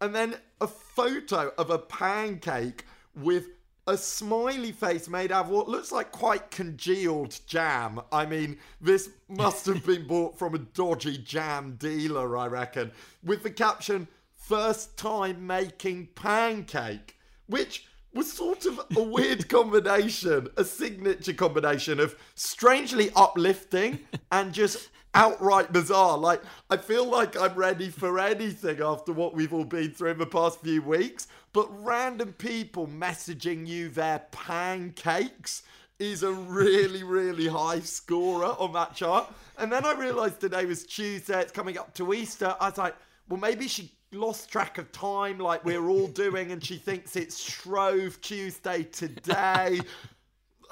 And 0.00 0.14
then 0.14 0.36
a 0.60 0.66
photo 0.66 1.52
of 1.58 1.70
a 1.70 1.78
pancake 1.78 2.86
with 3.14 3.46
a 3.86 3.96
smiley 3.96 4.72
face 4.72 5.08
made 5.08 5.32
out 5.32 5.46
of 5.46 5.50
what 5.50 5.68
looks 5.68 5.90
like 5.90 6.12
quite 6.12 6.50
congealed 6.50 7.38
jam. 7.46 8.00
I 8.12 8.24
mean, 8.26 8.58
this 8.80 9.10
must 9.28 9.66
have 9.66 9.84
been 9.84 10.06
bought 10.06 10.38
from 10.38 10.54
a 10.54 10.58
dodgy 10.58 11.18
jam 11.18 11.76
dealer, 11.78 12.36
I 12.36 12.46
reckon, 12.46 12.92
with 13.24 13.42
the 13.42 13.50
caption, 13.50 14.06
first 14.36 14.96
time 14.96 15.46
making 15.46 16.08
pancake, 16.14 17.16
which 17.46 17.86
was 18.12 18.32
sort 18.32 18.66
of 18.66 18.80
a 18.96 19.02
weird 19.02 19.48
combination, 19.48 20.48
a 20.56 20.64
signature 20.64 21.32
combination 21.32 22.00
of 22.00 22.16
strangely 22.34 23.10
uplifting 23.14 24.00
and 24.32 24.52
just 24.52 24.88
outright 25.14 25.72
bizarre. 25.72 26.18
Like, 26.18 26.42
I 26.68 26.76
feel 26.76 27.04
like 27.04 27.38
I'm 27.38 27.54
ready 27.54 27.88
for 27.88 28.18
anything 28.18 28.80
after 28.82 29.12
what 29.12 29.34
we've 29.34 29.52
all 29.52 29.64
been 29.64 29.92
through 29.92 30.12
in 30.12 30.18
the 30.18 30.26
past 30.26 30.60
few 30.60 30.82
weeks, 30.82 31.28
but 31.52 31.68
random 31.84 32.32
people 32.34 32.86
messaging 32.86 33.66
you 33.66 33.88
their 33.88 34.20
pancakes 34.30 35.62
is 35.98 36.22
a 36.22 36.32
really, 36.32 37.04
really 37.04 37.46
high 37.46 37.80
scorer 37.80 38.56
on 38.58 38.72
that 38.72 38.94
chart. 38.94 39.30
And 39.58 39.70
then 39.70 39.84
I 39.84 39.92
realised 39.92 40.40
today 40.40 40.64
was 40.64 40.86
Tuesday, 40.86 41.40
it's 41.40 41.52
coming 41.52 41.76
up 41.76 41.94
to 41.94 42.14
Easter. 42.14 42.56
I 42.58 42.70
was 42.70 42.78
like, 42.78 42.96
well, 43.28 43.38
maybe 43.38 43.68
she 43.68 43.92
lost 44.12 44.50
track 44.50 44.78
of 44.78 44.90
time 44.92 45.38
like 45.38 45.64
we're 45.64 45.88
all 45.88 46.08
doing 46.08 46.50
and 46.52 46.64
she 46.64 46.76
thinks 46.76 47.16
it's 47.16 47.38
Shrove 47.38 48.20
Tuesday 48.20 48.82
today. 48.82 49.80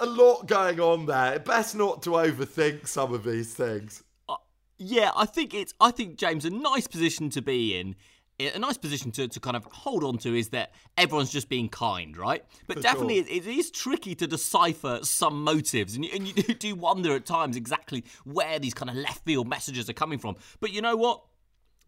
a 0.00 0.06
lot 0.06 0.46
going 0.46 0.80
on 0.80 1.06
there. 1.06 1.38
Best 1.38 1.74
not 1.74 2.02
to 2.02 2.10
overthink 2.10 2.86
some 2.86 3.12
of 3.12 3.24
these 3.24 3.54
things. 3.54 4.02
Uh, 4.28 4.36
yeah, 4.78 5.10
I 5.16 5.26
think 5.26 5.54
it's 5.54 5.74
I 5.80 5.90
think 5.90 6.16
James 6.16 6.44
a 6.44 6.50
nice 6.50 6.86
position 6.86 7.30
to 7.30 7.42
be 7.42 7.78
in. 7.78 7.94
A 8.40 8.58
nice 8.58 8.76
position 8.78 9.10
to, 9.12 9.26
to 9.26 9.40
kind 9.40 9.56
of 9.56 9.64
hold 9.64 10.04
on 10.04 10.16
to 10.18 10.32
is 10.32 10.50
that 10.50 10.70
everyone's 10.96 11.30
just 11.30 11.48
being 11.48 11.68
kind, 11.68 12.16
right? 12.16 12.44
But 12.68 12.76
For 12.76 12.82
definitely 12.84 13.16
sure. 13.16 13.32
it, 13.32 13.46
it 13.46 13.46
is 13.48 13.68
tricky 13.72 14.14
to 14.14 14.28
decipher 14.28 15.00
some 15.02 15.42
motives. 15.42 15.96
And 15.96 16.04
you, 16.04 16.12
and 16.14 16.24
you 16.28 16.54
do 16.54 16.76
wonder 16.76 17.16
at 17.16 17.26
times 17.26 17.56
exactly 17.56 18.04
where 18.22 18.60
these 18.60 18.74
kind 18.74 18.90
of 18.90 18.94
left 18.94 19.24
field 19.24 19.48
messages 19.48 19.90
are 19.90 19.94
coming 19.94 20.20
from. 20.20 20.36
But 20.60 20.72
you 20.72 20.80
know 20.80 20.96
what? 20.96 21.20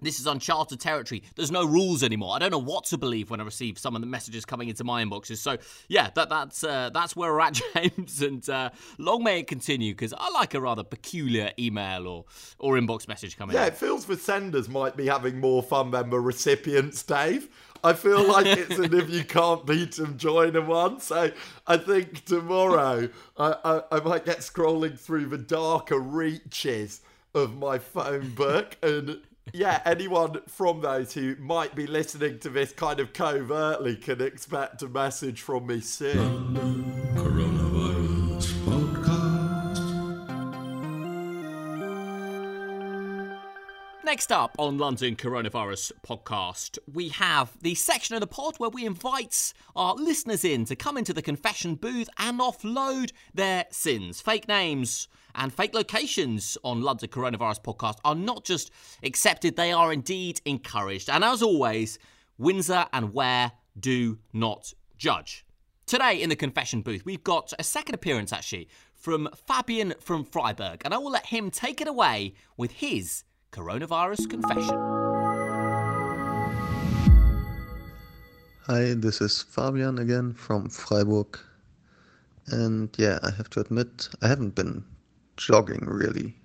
This 0.02 0.20
is 0.20 0.26
uncharted 0.26 0.80
territory. 0.80 1.22
There's 1.36 1.50
no 1.50 1.64
rules 1.64 2.02
anymore. 2.02 2.34
I 2.34 2.38
don't 2.38 2.50
know 2.50 2.58
what 2.58 2.84
to 2.86 2.98
believe 2.98 3.30
when 3.30 3.40
I 3.40 3.44
receive 3.44 3.78
some 3.78 3.94
of 3.94 4.00
the 4.00 4.06
messages 4.06 4.44
coming 4.44 4.68
into 4.68 4.84
my 4.84 5.04
inboxes. 5.04 5.38
So 5.38 5.58
yeah, 5.88 6.10
that 6.14 6.28
that's 6.28 6.64
uh, 6.64 6.90
that's 6.92 7.16
where 7.16 7.32
we're 7.32 7.40
at, 7.40 7.60
James. 7.74 8.22
And 8.22 8.48
uh, 8.48 8.70
long 8.98 9.24
may 9.24 9.40
it 9.40 9.46
continue 9.46 9.92
because 9.92 10.12
I 10.16 10.30
like 10.30 10.54
a 10.54 10.60
rather 10.60 10.84
peculiar 10.84 11.52
email 11.58 12.06
or 12.06 12.24
or 12.58 12.74
inbox 12.74 13.08
message 13.08 13.36
coming. 13.36 13.54
In. 13.54 13.60
Yeah, 13.60 13.66
in. 13.66 13.72
it 13.72 13.76
feels 13.76 14.04
the 14.04 14.16
senders 14.16 14.68
might 14.68 14.96
be 14.96 15.06
having 15.06 15.38
more 15.38 15.62
fun 15.62 15.90
than 15.90 16.10
the 16.10 16.20
recipients, 16.20 17.02
Dave. 17.02 17.48
I 17.82 17.94
feel 17.94 18.22
like 18.26 18.46
it's 18.58 18.78
an 18.78 18.94
if 18.94 19.10
you 19.10 19.24
can't 19.24 19.64
beat 19.66 19.92
them, 19.92 20.18
join 20.18 20.52
them 20.52 20.66
one. 20.66 21.00
So 21.00 21.32
I 21.66 21.76
think 21.76 22.24
tomorrow 22.24 23.08
I, 23.38 23.56
I, 23.64 23.82
I 23.92 24.00
might 24.00 24.24
get 24.24 24.38
scrolling 24.38 24.98
through 24.98 25.26
the 25.26 25.38
darker 25.38 25.98
reaches 25.98 27.00
of 27.34 27.56
my 27.56 27.78
phone 27.78 28.30
book 28.30 28.76
and 28.82 29.20
yeah, 29.52 29.80
anyone 29.84 30.40
from 30.46 30.80
those 30.80 31.12
who 31.12 31.36
might 31.36 31.74
be 31.74 31.86
listening 31.86 32.38
to 32.40 32.50
this 32.50 32.72
kind 32.72 33.00
of 33.00 33.12
covertly 33.12 33.96
can 33.96 34.20
expect 34.20 34.82
a 34.82 34.88
message 34.88 35.40
from 35.42 35.66
me 35.66 35.80
soon. 35.80 36.89
Next 44.10 44.32
up 44.32 44.56
on 44.58 44.76
London 44.76 45.14
Coronavirus 45.14 45.92
Podcast, 46.04 46.80
we 46.92 47.10
have 47.10 47.56
the 47.62 47.76
section 47.76 48.16
of 48.16 48.20
the 48.20 48.26
pod 48.26 48.56
where 48.58 48.68
we 48.68 48.84
invite 48.84 49.52
our 49.76 49.94
listeners 49.94 50.44
in 50.44 50.64
to 50.64 50.74
come 50.74 50.96
into 50.96 51.12
the 51.12 51.22
confession 51.22 51.76
booth 51.76 52.08
and 52.18 52.40
offload 52.40 53.12
their 53.32 53.66
sins, 53.70 54.20
fake 54.20 54.48
names 54.48 55.06
and 55.36 55.54
fake 55.54 55.74
locations 55.74 56.58
on 56.64 56.82
London 56.82 57.08
Coronavirus 57.08 57.62
Podcast 57.62 57.98
are 58.04 58.16
not 58.16 58.42
just 58.42 58.72
accepted, 59.04 59.54
they 59.54 59.70
are 59.70 59.92
indeed 59.92 60.40
encouraged. 60.44 61.08
And 61.08 61.22
as 61.22 61.40
always, 61.40 61.96
Windsor 62.36 62.86
and 62.92 63.14
Ware 63.14 63.52
do 63.78 64.18
not 64.32 64.74
judge. 64.98 65.46
Today 65.86 66.20
in 66.20 66.30
the 66.30 66.36
confession 66.36 66.82
booth, 66.82 67.04
we've 67.04 67.22
got 67.22 67.52
a 67.60 67.62
second 67.62 67.94
appearance 67.94 68.32
actually 68.32 68.68
from 68.92 69.28
Fabian 69.46 69.94
from 70.00 70.24
Freiburg, 70.24 70.82
and 70.84 70.92
I 70.92 70.98
will 70.98 71.12
let 71.12 71.26
him 71.26 71.48
take 71.48 71.80
it 71.80 71.86
away 71.86 72.34
with 72.56 72.72
his 72.72 73.22
coronavirus 73.52 74.30
confession. 74.30 74.78
Hi, 78.66 78.94
this 78.94 79.20
is 79.20 79.42
Fabian 79.42 79.98
again 79.98 80.32
from 80.32 80.68
Freiburg. 80.68 81.38
And 82.46 82.88
yeah, 82.96 83.18
I 83.22 83.30
have 83.32 83.50
to 83.50 83.60
admit, 83.60 84.08
I 84.22 84.28
haven't 84.28 84.54
been 84.54 84.84
jogging 85.36 85.84
really 85.86 86.36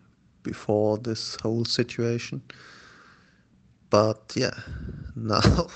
before 0.42 0.98
this 0.98 1.38
whole 1.42 1.66
situation. 1.66 2.42
But 3.92 4.34
yeah, 4.36 4.58
now 5.16 5.68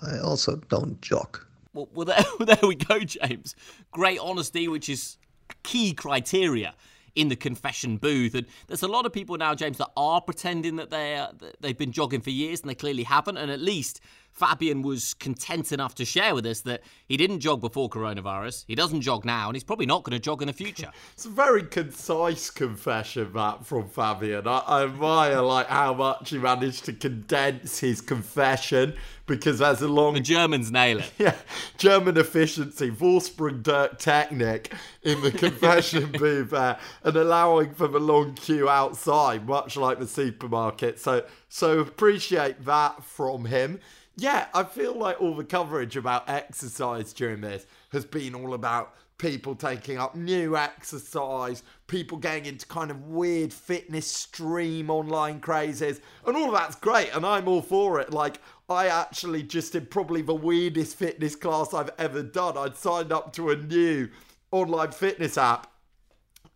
I 0.00 0.18
also 0.18 0.56
don't 0.68 1.00
jog. 1.02 1.38
Well, 1.74 1.88
well 1.94 2.06
there, 2.06 2.24
there 2.46 2.68
we 2.68 2.76
go, 2.76 3.00
James. 3.00 3.54
Great 3.90 4.18
honesty, 4.18 4.68
which 4.68 4.88
is 4.88 5.18
key 5.62 5.92
criteria 5.92 6.74
in 7.16 7.28
the 7.28 7.36
confession 7.36 7.96
booth. 7.96 8.34
And 8.34 8.46
there's 8.68 8.82
a 8.82 8.88
lot 8.88 9.06
of 9.06 9.12
people 9.12 9.36
now, 9.36 9.54
James, 9.54 9.78
that 9.78 9.90
are 9.96 10.20
pretending 10.20 10.76
that 10.76 10.90
they 10.90 11.26
they've 11.60 11.76
been 11.76 11.92
jogging 11.92 12.20
for 12.20 12.30
years 12.30 12.60
and 12.60 12.70
they 12.70 12.74
clearly 12.74 13.02
haven't. 13.02 13.38
And 13.38 13.50
at 13.50 13.60
least 13.60 14.00
Fabian 14.36 14.82
was 14.82 15.14
content 15.14 15.72
enough 15.72 15.94
to 15.94 16.04
share 16.04 16.34
with 16.34 16.44
us 16.44 16.60
that 16.60 16.82
he 17.06 17.16
didn't 17.16 17.40
jog 17.40 17.62
before 17.62 17.88
coronavirus, 17.88 18.66
he 18.68 18.74
doesn't 18.74 19.00
jog 19.00 19.24
now, 19.24 19.48
and 19.48 19.56
he's 19.56 19.64
probably 19.64 19.86
not 19.86 20.04
going 20.04 20.12
to 20.12 20.22
jog 20.22 20.42
in 20.42 20.48
the 20.48 20.52
future. 20.52 20.90
it's 21.14 21.24
a 21.24 21.30
very 21.30 21.62
concise 21.62 22.50
confession, 22.50 23.32
that 23.32 23.64
from 23.64 23.88
Fabian. 23.88 24.46
I, 24.46 24.58
I 24.58 24.84
admire 24.84 25.40
like 25.40 25.68
how 25.68 25.94
much 25.94 26.28
he 26.30 26.38
managed 26.38 26.84
to 26.84 26.92
condense 26.92 27.78
his 27.78 28.02
confession 28.02 28.94
because 29.24 29.60
there's 29.60 29.80
a 29.80 29.88
long. 29.88 30.14
The 30.14 30.20
Germans 30.20 30.70
nail 30.70 30.98
it. 30.98 31.12
Yeah, 31.18 31.34
German 31.78 32.18
efficiency, 32.18 32.90
Vorsprung 32.90 33.62
durch 33.62 33.92
Technik 33.92 34.70
in 35.02 35.22
the 35.22 35.30
confession 35.30 36.12
booth 36.18 36.50
there, 36.50 36.78
and 37.02 37.16
allowing 37.16 37.72
for 37.72 37.88
the 37.88 37.98
long 37.98 38.34
queue 38.34 38.68
outside, 38.68 39.46
much 39.46 39.78
like 39.78 39.98
the 39.98 40.06
supermarket. 40.06 41.00
So, 41.00 41.24
so 41.48 41.78
appreciate 41.78 42.66
that 42.66 43.02
from 43.02 43.46
him 43.46 43.80
yeah, 44.16 44.46
I 44.54 44.64
feel 44.64 44.94
like 44.94 45.20
all 45.20 45.34
the 45.34 45.44
coverage 45.44 45.96
about 45.96 46.28
exercise 46.28 47.12
during 47.12 47.42
this 47.42 47.66
has 47.92 48.06
been 48.06 48.34
all 48.34 48.54
about 48.54 48.94
people 49.18 49.54
taking 49.54 49.98
up 49.98 50.14
new 50.14 50.56
exercise, 50.56 51.62
people 51.86 52.16
getting 52.16 52.46
into 52.46 52.66
kind 52.66 52.90
of 52.90 53.06
weird 53.06 53.52
fitness 53.52 54.06
stream 54.06 54.90
online 54.90 55.40
crazes, 55.40 56.00
and 56.26 56.36
all 56.36 56.46
of 56.46 56.52
that's 56.54 56.76
great, 56.76 57.14
and 57.14 57.26
I'm 57.26 57.46
all 57.46 57.62
for 57.62 58.00
it. 58.00 58.10
Like, 58.10 58.40
I 58.68 58.88
actually 58.88 59.42
just 59.42 59.72
did 59.72 59.90
probably 59.90 60.22
the 60.22 60.34
weirdest 60.34 60.96
fitness 60.96 61.36
class 61.36 61.74
I've 61.74 61.90
ever 61.98 62.22
done. 62.22 62.56
I'd 62.56 62.76
signed 62.76 63.12
up 63.12 63.34
to 63.34 63.50
a 63.50 63.56
new 63.56 64.08
online 64.50 64.92
fitness 64.92 65.36
app 65.36 65.70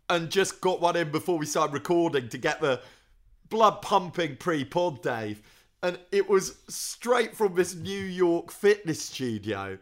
and 0.09 0.29
just 0.29 0.61
got 0.61 0.81
one 0.81 0.95
in 0.95 1.11
before 1.11 1.37
we 1.37 1.45
started 1.45 1.73
recording 1.73 2.27
to 2.29 2.37
get 2.37 2.59
the 2.59 2.81
blood 3.49 3.81
pumping 3.81 4.35
pre 4.35 4.65
pod, 4.65 5.01
Dave 5.01 5.41
and 5.83 5.97
it 6.11 6.29
was 6.29 6.57
straight 6.67 7.35
from 7.35 7.55
this 7.55 7.75
New 7.75 8.03
York 8.03 8.51
fitness 8.51 9.01
studio. 9.01 9.77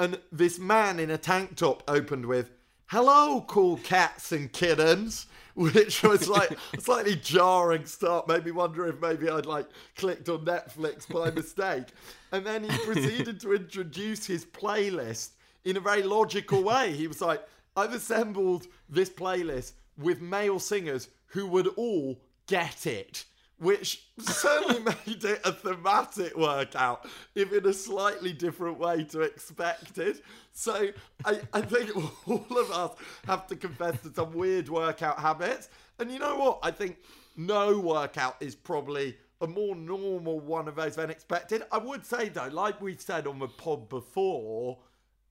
And 0.00 0.18
this 0.32 0.58
man 0.58 0.98
in 0.98 1.10
a 1.10 1.18
tank 1.18 1.56
top 1.56 1.84
opened 1.86 2.26
with, 2.26 2.50
Hello, 2.86 3.44
cool 3.46 3.78
cats 3.78 4.32
and 4.32 4.52
kittens, 4.52 5.26
which 5.54 6.02
was 6.02 6.28
like 6.38 6.56
a 6.76 6.80
slightly 6.80 7.16
jarring 7.16 7.86
start. 7.86 8.28
Made 8.28 8.44
me 8.44 8.50
wonder 8.50 8.86
if 8.86 9.00
maybe 9.00 9.30
I'd 9.30 9.46
like 9.46 9.66
clicked 9.96 10.28
on 10.28 10.44
Netflix 10.44 11.08
by 11.08 11.30
mistake. 11.30 11.86
And 12.32 12.44
then 12.44 12.64
he 12.64 12.76
proceeded 12.84 13.40
to 13.40 13.54
introduce 13.54 14.26
his 14.26 14.44
playlist 14.44 15.30
in 15.64 15.76
a 15.76 15.80
very 15.80 16.02
logical 16.02 16.62
way. 16.62 16.92
He 16.92 17.06
was 17.06 17.20
like, 17.20 17.42
I've 17.76 17.94
assembled 17.94 18.66
this 18.88 19.10
playlist 19.10 19.72
with 19.96 20.20
male 20.20 20.58
singers 20.58 21.08
who 21.26 21.46
would 21.46 21.68
all 21.76 22.20
get 22.46 22.86
it 22.86 23.24
which 23.58 24.04
certainly 24.18 24.80
made 25.06 25.24
it 25.24 25.40
a 25.44 25.52
thematic 25.52 26.36
workout, 26.36 27.06
if 27.34 27.52
in 27.52 27.66
a 27.66 27.72
slightly 27.72 28.32
different 28.32 28.78
way 28.78 29.04
to 29.04 29.20
expected. 29.20 30.20
So 30.52 30.88
I, 31.24 31.40
I 31.52 31.60
think 31.60 31.90
all 32.26 32.58
of 32.58 32.70
us 32.70 32.92
have 33.26 33.46
to 33.48 33.56
confess 33.56 34.00
to 34.02 34.12
some 34.12 34.32
weird 34.32 34.68
workout 34.68 35.18
habits. 35.18 35.68
And 35.98 36.10
you 36.10 36.18
know 36.18 36.36
what? 36.36 36.58
I 36.62 36.70
think 36.70 36.96
no 37.36 37.78
workout 37.78 38.36
is 38.40 38.54
probably 38.54 39.16
a 39.40 39.46
more 39.46 39.76
normal 39.76 40.40
one 40.40 40.68
of 40.68 40.76
those 40.76 40.96
than 40.96 41.10
expected. 41.10 41.62
I 41.70 41.78
would 41.78 42.04
say 42.04 42.28
though, 42.28 42.48
like 42.48 42.80
we've 42.80 43.00
said 43.00 43.26
on 43.26 43.38
the 43.38 43.48
pod 43.48 43.88
before, 43.88 44.78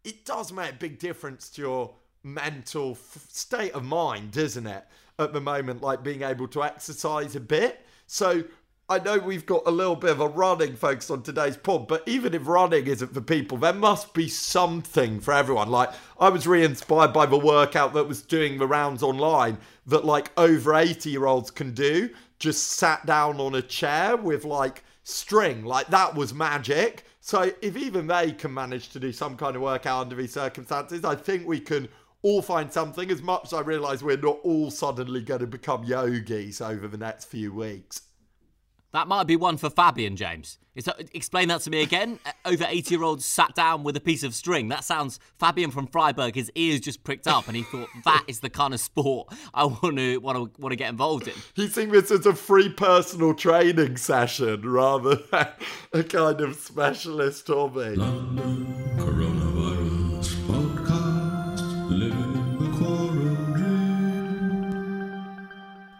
it 0.04 0.26
does 0.26 0.52
make 0.52 0.72
a 0.72 0.76
big 0.76 1.00
difference 1.00 1.50
to 1.52 1.62
your 1.62 1.96
mental 2.24 2.92
f- 2.92 3.26
state 3.30 3.74
of 3.74 3.84
mind, 3.84 4.32
doesn't 4.32 4.68
it? 4.68 4.86
At 5.20 5.34
the 5.34 5.42
moment, 5.42 5.82
like 5.82 6.04
being 6.04 6.24
able 6.24 6.48
to 6.50 6.64
exercise 6.64 7.36
a 7.36 7.40
bit. 7.40 7.83
So 8.14 8.44
I 8.90 9.00
know 9.00 9.18
we've 9.18 9.48
got 9.48 9.64
a 9.66 9.72
little 9.72 9.96
bit 9.96 10.12
of 10.12 10.20
a 10.20 10.28
running 10.28 10.76
focus 10.76 11.10
on 11.10 11.24
today's 11.24 11.58
pod, 11.58 11.88
but 11.88 12.08
even 12.08 12.36
if 12.36 12.48
running 12.48 12.86
isn't 12.86 13.12
for 13.12 13.22
people, 13.22 13.58
there 13.58 13.74
must 13.74 14.14
be 14.14 14.28
something 14.28 15.20
for 15.20 15.34
everyone. 15.34 15.72
Like, 15.72 15.90
I 16.20 16.30
was 16.30 16.46
re 16.46 16.64
inspired 16.64 17.12
by 17.12 17.26
the 17.26 17.40
workout 17.40 17.96
that 17.96 18.08
was 18.08 18.22
doing 18.22 18.60
the 18.60 18.68
rounds 18.68 19.02
online 19.02 19.58
that, 19.88 20.06
like, 20.06 20.30
over 20.38 20.76
80 20.76 21.10
year 21.10 21.26
olds 21.26 21.50
can 21.50 21.74
do. 21.74 22.12
Just 22.38 22.74
sat 22.74 23.04
down 23.08 23.40
on 23.40 23.56
a 23.56 23.64
chair 23.64 24.16
with, 24.16 24.46
like, 24.46 24.84
string. 25.02 25.66
Like, 25.66 25.88
that 25.88 26.14
was 26.14 26.36
magic. 26.36 27.06
So, 27.20 27.52
if 27.64 27.76
even 27.76 28.06
they 28.06 28.34
can 28.34 28.54
manage 28.54 28.90
to 28.90 29.00
do 29.00 29.12
some 29.12 29.36
kind 29.36 29.56
of 29.56 29.64
workout 29.64 30.02
under 30.02 30.18
these 30.18 30.34
circumstances, 30.34 31.04
I 31.04 31.16
think 31.16 31.48
we 31.48 31.60
can 31.60 31.90
all 32.24 32.42
find 32.42 32.72
something. 32.72 33.12
As 33.12 33.22
much 33.22 33.46
as 33.46 33.54
I 33.54 33.62
realise 33.62 34.02
we're 34.02 34.18
not 34.18 34.40
all 34.44 34.72
suddenly 34.72 35.22
going 35.22 35.42
to 35.42 35.48
become 35.48 35.84
yogis 35.84 36.62
over 36.62 36.88
the 36.88 36.98
next 36.98 37.26
few 37.26 37.54
weeks. 37.54 38.02
That 38.94 39.08
might 39.08 39.26
be 39.26 39.36
one 39.36 39.58
for 39.58 39.72
Fabian, 39.72 40.16
James. 40.16 40.60
That, 40.76 41.10
explain 41.14 41.48
that 41.48 41.62
to 41.62 41.72
me 41.72 41.82
again. 41.82 42.20
Uh, 42.26 42.32
over 42.46 42.66
80 42.68 42.94
year 42.94 43.04
olds 43.04 43.26
sat 43.26 43.56
down 43.56 43.84
with 43.84 43.98
a 43.98 44.00
piece 44.00 44.24
of 44.24 44.36
string. 44.36 44.70
That 44.70 44.84
sounds. 44.84 45.20
Fabian 45.40 45.72
from 45.72 45.88
Freiburg, 45.88 46.36
his 46.36 46.52
ears 46.54 46.80
just 46.80 47.04
pricked 47.04 47.28
up 47.28 47.48
and 47.48 47.58
he 47.58 47.64
thought, 47.64 47.90
that 48.06 48.24
is 48.28 48.40
the 48.40 48.52
kind 48.52 48.74
of 48.74 48.80
sport 48.80 49.34
I 49.54 49.66
want 49.66 49.98
to, 49.98 50.18
want 50.18 50.38
to, 50.38 50.62
want 50.62 50.72
to 50.72 50.76
get 50.76 50.90
involved 50.90 51.28
in. 51.28 51.34
He's 51.56 51.74
seeing 51.74 51.90
this 51.90 52.12
as 52.12 52.26
a 52.28 52.36
free 52.36 52.70
personal 52.70 53.34
training 53.34 53.98
session 53.98 54.62
rather 54.62 55.16
than 55.16 55.48
a 55.94 56.04
kind 56.04 56.42
of 56.42 56.56
specialist 56.56 57.48
hobby. 57.48 57.96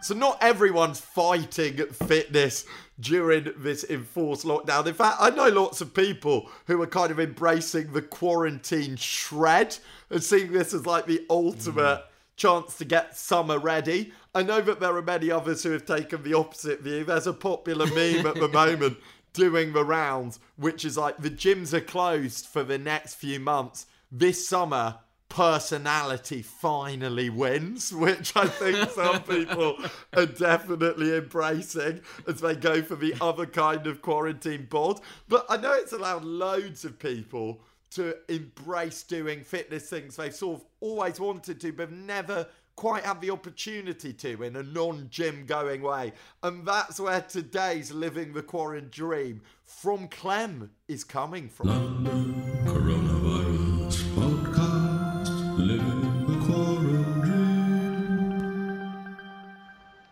So, 0.04 0.14
not 0.14 0.36
everyone's 0.42 1.00
fighting 1.00 1.78
fitness 1.86 2.66
during 3.00 3.54
this 3.56 3.84
enforced 3.84 4.44
lockdown. 4.44 4.86
In 4.86 4.92
fact, 4.92 5.16
I 5.18 5.30
know 5.30 5.48
lots 5.48 5.80
of 5.80 5.94
people 5.94 6.50
who 6.66 6.82
are 6.82 6.86
kind 6.86 7.10
of 7.10 7.18
embracing 7.18 7.90
the 7.94 8.02
quarantine 8.02 8.96
shred 8.96 9.78
and 10.10 10.22
seeing 10.22 10.52
this 10.52 10.74
as 10.74 10.84
like 10.84 11.06
the 11.06 11.24
ultimate. 11.30 12.00
Mm. 12.00 12.02
Chance 12.36 12.76
to 12.78 12.84
get 12.84 13.16
summer 13.16 13.58
ready. 13.58 14.12
I 14.34 14.42
know 14.42 14.60
that 14.60 14.80
there 14.80 14.94
are 14.94 15.02
many 15.02 15.30
others 15.30 15.62
who 15.62 15.70
have 15.70 15.86
taken 15.86 16.22
the 16.22 16.34
opposite 16.34 16.80
view. 16.80 17.04
There's 17.04 17.28
a 17.28 17.32
popular 17.32 17.86
meme 17.86 18.26
at 18.26 18.34
the 18.34 18.48
moment 18.52 18.98
doing 19.32 19.72
the 19.72 19.84
rounds, 19.84 20.38
which 20.56 20.84
is 20.84 20.98
like 20.98 21.16
the 21.16 21.30
gyms 21.30 21.72
are 21.72 21.80
closed 21.80 22.46
for 22.46 22.62
the 22.62 22.76
next 22.76 23.14
few 23.14 23.38
months. 23.40 23.86
This 24.10 24.46
summer, 24.46 24.96
personality 25.34 26.42
finally 26.42 27.28
wins, 27.28 27.92
which 27.92 28.36
I 28.36 28.46
think 28.46 28.88
some 28.94 29.20
people 29.24 29.76
are 30.16 30.26
definitely 30.26 31.16
embracing 31.16 32.02
as 32.28 32.40
they 32.40 32.54
go 32.54 32.82
for 32.82 32.94
the 32.94 33.14
other 33.20 33.44
kind 33.44 33.88
of 33.88 34.00
quarantine 34.00 34.68
bod. 34.70 35.00
But 35.28 35.44
I 35.48 35.56
know 35.56 35.72
it's 35.72 35.92
allowed 35.92 36.22
loads 36.24 36.84
of 36.84 37.00
people 37.00 37.60
to 37.90 38.16
embrace 38.28 39.02
doing 39.02 39.42
fitness 39.42 39.90
things 39.90 40.14
they've 40.14 40.32
sort 40.32 40.60
of 40.60 40.66
always 40.80 41.18
wanted 41.18 41.60
to, 41.62 41.72
but 41.72 41.90
never 41.90 42.46
quite 42.76 43.04
had 43.04 43.20
the 43.20 43.30
opportunity 43.30 44.12
to 44.12 44.40
in 44.44 44.54
a 44.54 44.62
non 44.62 45.08
gym 45.10 45.46
going 45.46 45.82
way. 45.82 46.12
And 46.44 46.64
that's 46.64 47.00
where 47.00 47.22
today's 47.22 47.90
Living 47.92 48.34
the 48.34 48.42
Quarantine 48.42 48.90
Dream 48.90 49.40
from 49.64 50.06
Clem 50.06 50.70
is 50.86 51.02
coming 51.02 51.48
from. 51.48 52.83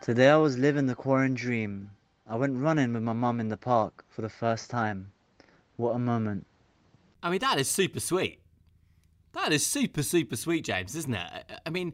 Today 0.02 0.30
I 0.30 0.36
was 0.36 0.58
living 0.58 0.86
the 0.86 0.96
quarantine 0.96 1.36
dream. 1.36 1.90
I 2.26 2.34
went 2.34 2.56
running 2.56 2.92
with 2.92 3.04
my 3.04 3.12
mum 3.12 3.38
in 3.38 3.46
the 3.46 3.56
park 3.56 4.04
for 4.08 4.22
the 4.22 4.28
first 4.28 4.68
time. 4.68 5.12
What 5.76 5.92
a 5.94 5.98
moment. 6.00 6.44
I 7.22 7.30
mean, 7.30 7.38
that 7.38 7.56
is 7.60 7.70
super 7.70 8.00
sweet. 8.00 8.40
That 9.32 9.52
is 9.52 9.64
super, 9.64 10.02
super 10.02 10.34
sweet, 10.34 10.64
James, 10.64 10.96
isn't 10.96 11.14
it? 11.14 11.52
I 11.64 11.70
mean, 11.70 11.92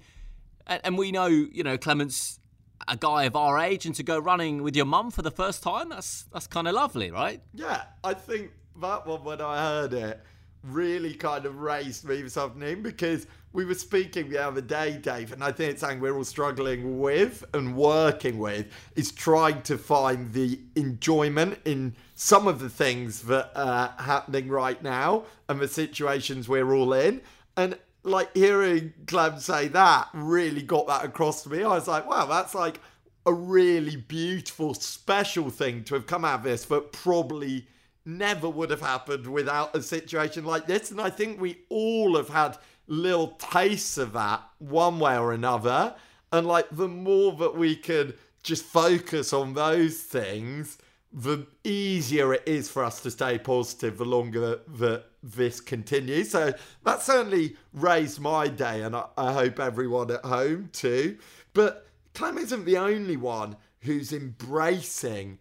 and 0.66 0.96
we 0.96 1.12
know, 1.12 1.26
you 1.26 1.62
know, 1.62 1.76
Clement's 1.76 2.40
a 2.88 2.96
guy 2.96 3.24
of 3.24 3.36
our 3.36 3.58
age, 3.58 3.84
and 3.84 3.94
to 3.96 4.02
go 4.02 4.18
running 4.18 4.62
with 4.62 4.74
your 4.74 4.86
mum 4.86 5.10
for 5.10 5.20
the 5.20 5.30
first 5.30 5.62
time, 5.62 5.90
that's 5.90 6.24
that's 6.32 6.46
kind 6.46 6.66
of 6.66 6.72
lovely, 6.72 7.10
right? 7.10 7.42
Yeah, 7.52 7.82
I 8.02 8.14
think 8.14 8.52
that 8.80 9.06
one, 9.06 9.22
when 9.22 9.42
I 9.42 9.58
heard 9.58 9.92
it, 9.92 10.18
really 10.62 11.14
kind 11.14 11.46
of 11.46 11.60
raised 11.60 12.04
me 12.04 12.22
this 12.22 12.36
afternoon 12.36 12.82
because 12.82 13.26
we 13.52 13.64
were 13.64 13.74
speaking 13.74 14.28
the 14.28 14.42
other 14.44 14.60
day, 14.60 14.98
Dave, 14.98 15.32
and 15.32 15.42
I 15.42 15.52
think 15.52 15.72
it's 15.72 15.80
something 15.80 16.00
we're 16.00 16.16
all 16.16 16.24
struggling 16.24 17.00
with 17.00 17.44
and 17.54 17.74
working 17.76 18.38
with 18.38 18.66
is 18.94 19.10
trying 19.10 19.62
to 19.62 19.78
find 19.78 20.32
the 20.32 20.60
enjoyment 20.76 21.58
in 21.64 21.94
some 22.14 22.46
of 22.46 22.58
the 22.58 22.68
things 22.68 23.22
that 23.22 23.50
are 23.56 23.94
happening 23.98 24.48
right 24.48 24.82
now 24.82 25.24
and 25.48 25.60
the 25.60 25.68
situations 25.68 26.48
we're 26.48 26.74
all 26.74 26.92
in. 26.92 27.20
And 27.56 27.78
like 28.02 28.34
hearing 28.36 28.92
Clem 29.06 29.40
say 29.40 29.68
that 29.68 30.08
really 30.12 30.62
got 30.62 30.86
that 30.88 31.04
across 31.04 31.42
to 31.44 31.48
me. 31.48 31.62
I 31.62 31.68
was 31.68 31.88
like, 31.88 32.08
wow, 32.08 32.26
that's 32.26 32.54
like 32.54 32.80
a 33.24 33.32
really 33.32 33.96
beautiful, 33.96 34.74
special 34.74 35.50
thing 35.50 35.84
to 35.84 35.94
have 35.94 36.06
come 36.06 36.24
out 36.24 36.40
of 36.40 36.44
this, 36.44 36.66
but 36.66 36.92
probably 36.92 37.66
never 38.08 38.48
would 38.48 38.70
have 38.70 38.80
happened 38.80 39.26
without 39.26 39.76
a 39.76 39.82
situation 39.82 40.44
like 40.44 40.66
this. 40.66 40.90
And 40.90 41.00
I 41.00 41.10
think 41.10 41.40
we 41.40 41.58
all 41.68 42.16
have 42.16 42.30
had 42.30 42.56
little 42.86 43.28
tastes 43.38 43.98
of 43.98 44.14
that 44.14 44.42
one 44.58 44.98
way 44.98 45.16
or 45.16 45.32
another. 45.32 45.94
And 46.32 46.46
like 46.46 46.66
the 46.70 46.88
more 46.88 47.32
that 47.34 47.54
we 47.54 47.76
can 47.76 48.14
just 48.42 48.64
focus 48.64 49.32
on 49.32 49.52
those 49.52 50.00
things, 50.00 50.78
the 51.12 51.46
easier 51.64 52.34
it 52.34 52.42
is 52.46 52.68
for 52.68 52.82
us 52.84 53.00
to 53.02 53.10
stay 53.10 53.38
positive 53.38 53.98
the 53.98 54.04
longer 54.04 54.60
that 54.66 55.04
this 55.22 55.60
continues. 55.60 56.30
So 56.30 56.52
that 56.84 57.02
certainly 57.02 57.56
raised 57.72 58.20
my 58.20 58.48
day, 58.48 58.82
and 58.82 58.94
I, 58.94 59.06
I 59.16 59.32
hope 59.32 59.58
everyone 59.58 60.10
at 60.10 60.24
home 60.24 60.68
too. 60.72 61.18
But 61.54 61.86
Clem 62.14 62.38
isn't 62.38 62.64
the 62.64 62.78
only 62.78 63.16
one 63.16 63.56
who's 63.80 64.12
embracing 64.12 65.38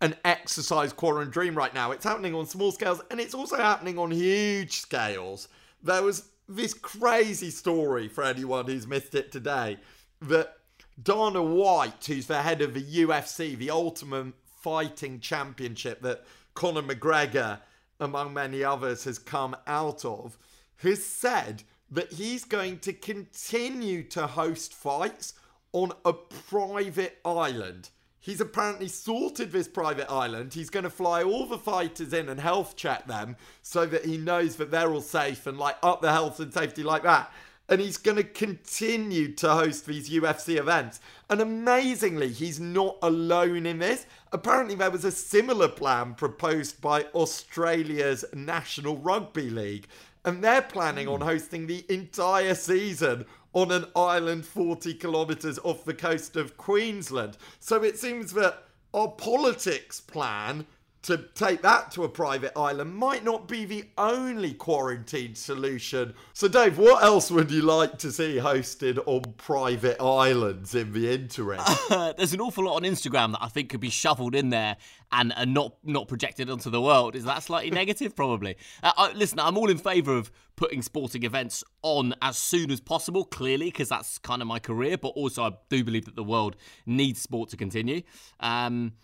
an 0.00 0.14
exercise 0.24 0.92
dream 0.92 1.54
right 1.54 1.74
now. 1.74 1.90
It's 1.90 2.04
happening 2.04 2.34
on 2.34 2.46
small 2.46 2.72
scales 2.72 3.00
and 3.10 3.20
it's 3.20 3.34
also 3.34 3.56
happening 3.56 3.98
on 3.98 4.10
huge 4.10 4.78
scales. 4.80 5.48
There 5.82 6.02
was 6.02 6.30
this 6.48 6.74
crazy 6.74 7.50
story 7.50 8.08
for 8.08 8.22
anyone 8.24 8.66
who's 8.66 8.86
missed 8.86 9.14
it 9.14 9.32
today 9.32 9.78
that 10.20 10.56
Dana 11.02 11.42
White, 11.42 12.04
who's 12.06 12.26
the 12.26 12.42
head 12.42 12.62
of 12.62 12.74
the 12.74 12.82
UFC, 12.82 13.56
the 13.56 13.70
Ultimate 13.70 14.34
Fighting 14.44 15.20
Championship 15.20 16.00
that 16.02 16.24
Conor 16.54 16.82
McGregor, 16.82 17.60
among 18.00 18.34
many 18.34 18.64
others, 18.64 19.04
has 19.04 19.18
come 19.18 19.56
out 19.66 20.04
of, 20.04 20.38
has 20.78 21.04
said 21.04 21.62
that 21.90 22.12
he's 22.12 22.44
going 22.44 22.78
to 22.80 22.92
continue 22.92 24.02
to 24.04 24.26
host 24.26 24.74
fights 24.74 25.34
on 25.72 25.92
a 26.04 26.12
private 26.12 27.18
island 27.24 27.90
He's 28.26 28.40
apparently 28.40 28.88
sorted 28.88 29.52
this 29.52 29.68
private 29.68 30.10
island. 30.10 30.52
He's 30.52 30.68
going 30.68 30.82
to 30.82 30.90
fly 30.90 31.22
all 31.22 31.46
the 31.46 31.58
fighters 31.58 32.12
in 32.12 32.28
and 32.28 32.40
health 32.40 32.74
check 32.74 33.06
them 33.06 33.36
so 33.62 33.86
that 33.86 34.04
he 34.04 34.16
knows 34.18 34.56
that 34.56 34.72
they're 34.72 34.92
all 34.92 35.00
safe 35.00 35.46
and 35.46 35.56
like 35.56 35.76
up 35.80 36.02
the 36.02 36.10
health 36.10 36.40
and 36.40 36.52
safety 36.52 36.82
like 36.82 37.04
that. 37.04 37.32
And 37.68 37.80
he's 37.80 37.98
going 37.98 38.16
to 38.16 38.24
continue 38.24 39.32
to 39.34 39.50
host 39.50 39.86
these 39.86 40.10
UFC 40.10 40.58
events. 40.58 40.98
And 41.30 41.40
amazingly, 41.40 42.30
he's 42.30 42.58
not 42.58 42.96
alone 43.00 43.64
in 43.64 43.78
this. 43.78 44.06
Apparently, 44.32 44.74
there 44.74 44.90
was 44.90 45.04
a 45.04 45.12
similar 45.12 45.68
plan 45.68 46.14
proposed 46.14 46.80
by 46.80 47.04
Australia's 47.14 48.24
National 48.34 48.96
Rugby 48.96 49.50
League. 49.50 49.86
And 50.26 50.42
they're 50.42 50.62
planning 50.62 51.08
on 51.08 51.20
hmm. 51.20 51.26
hosting 51.26 51.66
the 51.66 51.86
entire 51.88 52.54
season 52.54 53.24
on 53.54 53.72
an 53.72 53.86
island 53.96 54.44
40 54.44 54.92
kilometres 54.94 55.58
off 55.64 55.84
the 55.84 55.94
coast 55.94 56.36
of 56.36 56.58
Queensland. 56.58 57.38
So 57.58 57.82
it 57.82 57.98
seems 57.98 58.32
that 58.34 58.64
our 58.92 59.08
politics 59.08 60.00
plan 60.00 60.66
to 61.06 61.18
take 61.34 61.62
that 61.62 61.92
to 61.92 62.02
a 62.02 62.08
private 62.08 62.50
island 62.58 62.92
might 62.92 63.22
not 63.22 63.46
be 63.46 63.64
the 63.64 63.84
only 63.96 64.52
quarantine 64.52 65.36
solution. 65.36 66.12
So, 66.32 66.48
Dave, 66.48 66.78
what 66.78 67.04
else 67.04 67.30
would 67.30 67.48
you 67.52 67.62
like 67.62 67.96
to 67.98 68.10
see 68.10 68.38
hosted 68.38 68.98
on 69.06 69.22
private 69.36 70.02
islands 70.02 70.74
in 70.74 70.92
the 70.92 71.14
interim? 71.14 71.60
Uh, 71.60 72.12
there's 72.16 72.32
an 72.32 72.40
awful 72.40 72.64
lot 72.64 72.74
on 72.74 72.82
Instagram 72.82 73.32
that 73.32 73.38
I 73.40 73.46
think 73.46 73.70
could 73.70 73.78
be 73.78 73.88
shoveled 73.88 74.34
in 74.34 74.50
there 74.50 74.76
and, 75.12 75.32
and 75.36 75.54
not 75.54 75.76
not 75.84 76.08
projected 76.08 76.50
onto 76.50 76.70
the 76.70 76.82
world. 76.82 77.14
Is 77.14 77.24
that 77.24 77.40
slightly 77.44 77.70
negative? 77.82 78.16
Probably. 78.16 78.56
Uh, 78.82 78.92
I, 78.96 79.12
listen, 79.12 79.38
I'm 79.38 79.56
all 79.56 79.70
in 79.70 79.78
favour 79.78 80.16
of 80.16 80.32
putting 80.56 80.82
sporting 80.82 81.22
events 81.22 81.62
on 81.82 82.16
as 82.20 82.36
soon 82.36 82.72
as 82.72 82.80
possible, 82.80 83.24
clearly, 83.24 83.66
because 83.66 83.88
that's 83.88 84.18
kind 84.18 84.42
of 84.42 84.48
my 84.48 84.58
career, 84.58 84.98
but 84.98 85.10
also 85.10 85.44
I 85.44 85.52
do 85.68 85.84
believe 85.84 86.06
that 86.06 86.16
the 86.16 86.24
world 86.24 86.56
needs 86.84 87.22
sport 87.22 87.50
to 87.50 87.56
continue. 87.56 88.02
Um, 88.40 88.94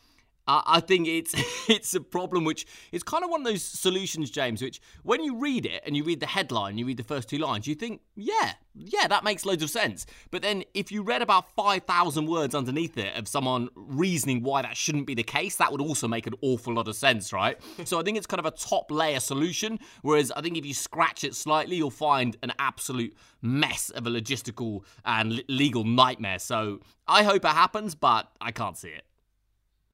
I 0.67 0.81
think 0.81 1.09
it's 1.09 1.35
it's 1.69 1.95
a 1.95 2.01
problem 2.01 2.45
which 2.45 2.67
is 2.91 3.03
kind 3.03 3.25
of 3.25 3.31
one 3.31 3.41
of 3.41 3.47
those 3.47 3.63
solutions, 3.63 4.31
James, 4.31 4.63
which 4.63 4.81
when 5.03 5.23
you 5.23 5.37
read 5.37 5.67
it 5.67 5.83
and 5.87 5.97
you 5.97 6.05
read 6.05 6.21
the 6.21 6.27
headline, 6.27 6.79
you 6.79 6.87
read 6.87 6.97
the 6.97 7.05
first 7.05 7.29
two 7.29 7.39
lines, 7.39 7.67
you 7.67 7.75
think, 7.75 8.01
yeah, 8.15 8.53
yeah, 8.75 9.07
that 9.09 9.25
makes 9.25 9.45
loads 9.45 9.63
of 9.63 9.71
sense. 9.71 10.07
But 10.31 10.43
then 10.43 10.65
if 10.75 10.91
you 10.91 11.03
read 11.03 11.23
about 11.23 11.51
5,000 11.55 12.27
words 12.27 12.55
underneath 12.55 12.97
it 12.97 13.17
of 13.17 13.29
someone 13.29 13.69
reasoning 13.75 14.43
why 14.43 14.63
that 14.63 14.77
shouldn't 14.77 15.07
be 15.07 15.15
the 15.15 15.23
case, 15.23 15.57
that 15.57 15.71
would 15.71 15.81
also 15.81 16.09
make 16.09 16.27
an 16.27 16.35
awful 16.41 16.75
lot 16.75 16.89
of 16.89 16.97
sense, 16.97 17.33
right? 17.33 17.59
so 17.85 18.01
I 18.01 18.03
think 18.03 18.17
it's 18.17 18.27
kind 18.27 18.41
of 18.41 18.47
a 18.47 18.51
top 18.51 18.91
layer 18.91 19.21
solution. 19.21 19.79
Whereas 20.03 20.33
I 20.33 20.41
think 20.41 20.57
if 20.57 20.65
you 20.65 20.75
scratch 20.75 21.25
it 21.25 21.35
slightly, 21.35 21.77
you'll 21.77 21.91
find 21.91 22.37
an 22.43 22.53
absolute 22.59 23.15
mess 23.43 23.91
of 23.91 24.07
a 24.07 24.11
logistical 24.11 24.85
and 25.05 25.43
legal 25.49 25.85
nightmare. 25.85 26.39
So 26.39 26.81
I 27.07 27.23
hope 27.23 27.45
it 27.45 27.49
happens, 27.49 27.95
but 27.95 28.29
I 28.41 28.53
can't 28.53 28.77
see 28.77 28.89
it. 28.89 29.05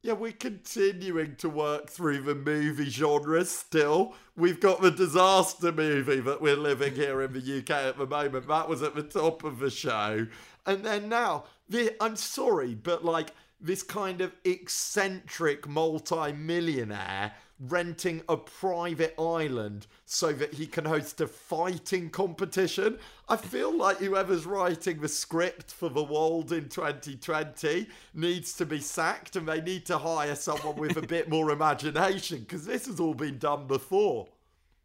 Yeah, 0.09 0.14
we're 0.14 0.33
continuing 0.33 1.37
to 1.37 1.51
work 1.51 1.90
through 1.90 2.23
the 2.23 2.35
movie 2.35 2.88
genres 2.88 3.51
still. 3.51 4.14
We've 4.38 4.59
got 4.59 4.81
the 4.81 4.90
disaster 4.90 5.71
movie 5.71 6.21
that 6.21 6.40
we're 6.40 6.57
living 6.57 6.94
here 6.94 7.21
in 7.21 7.35
the 7.35 7.59
UK 7.59 7.71
at 7.71 7.99
the 7.99 8.07
moment. 8.07 8.49
That 8.49 8.71
was 8.71 8.83
at 8.83 8.94
the 8.94 9.03
top 9.03 9.44
of 9.44 9.59
the 9.59 9.68
show. 9.68 10.27
And 10.64 10.83
then 10.83 11.11
now, 11.11 11.44
the, 11.68 11.94
I'm 12.03 12.16
sorry, 12.16 12.75
but 12.75 13.05
like 13.05 13.35
this 13.61 13.83
kind 13.83 14.23
of 14.23 14.35
eccentric 14.47 15.68
multi 15.68 16.33
millionaire 16.33 17.35
renting 17.61 18.23
a 18.29 18.37
private 18.37 19.14
island 19.18 19.87
so 20.07 20.33
that 20.33 20.55
he 20.55 20.66
can 20.66 20.85
host 20.85 21.21
a 21.21 21.27
fighting 21.27 22.11
competition. 22.11 22.99
I 23.29 23.37
feel 23.37 23.77
like 23.77 23.99
whoever's 23.99 24.47
writing 24.47 25.01
the 25.01 25.09
script 25.09 25.73
for 25.73 25.88
The 25.88 26.03
World 26.03 26.53
in 26.53 26.68
2020 26.68 27.88
needs 28.14 28.53
to 28.55 28.66
be 28.66 28.81
sacked 28.81 29.37
and 29.37 29.49
they 29.49 29.61
need 29.61 29.87
to 29.87 29.99
hire 29.99 30.35
someone 30.35 30.77
with 30.77 30.97
a 30.97 31.03
bit 31.03 31.29
more 31.29 31.51
imagination 31.51 32.40
because 32.40 32.64
this 32.64 32.87
has 32.87 33.01
all 33.01 33.14
been 33.14 33.38
done 33.38 33.66
before. 33.66 34.29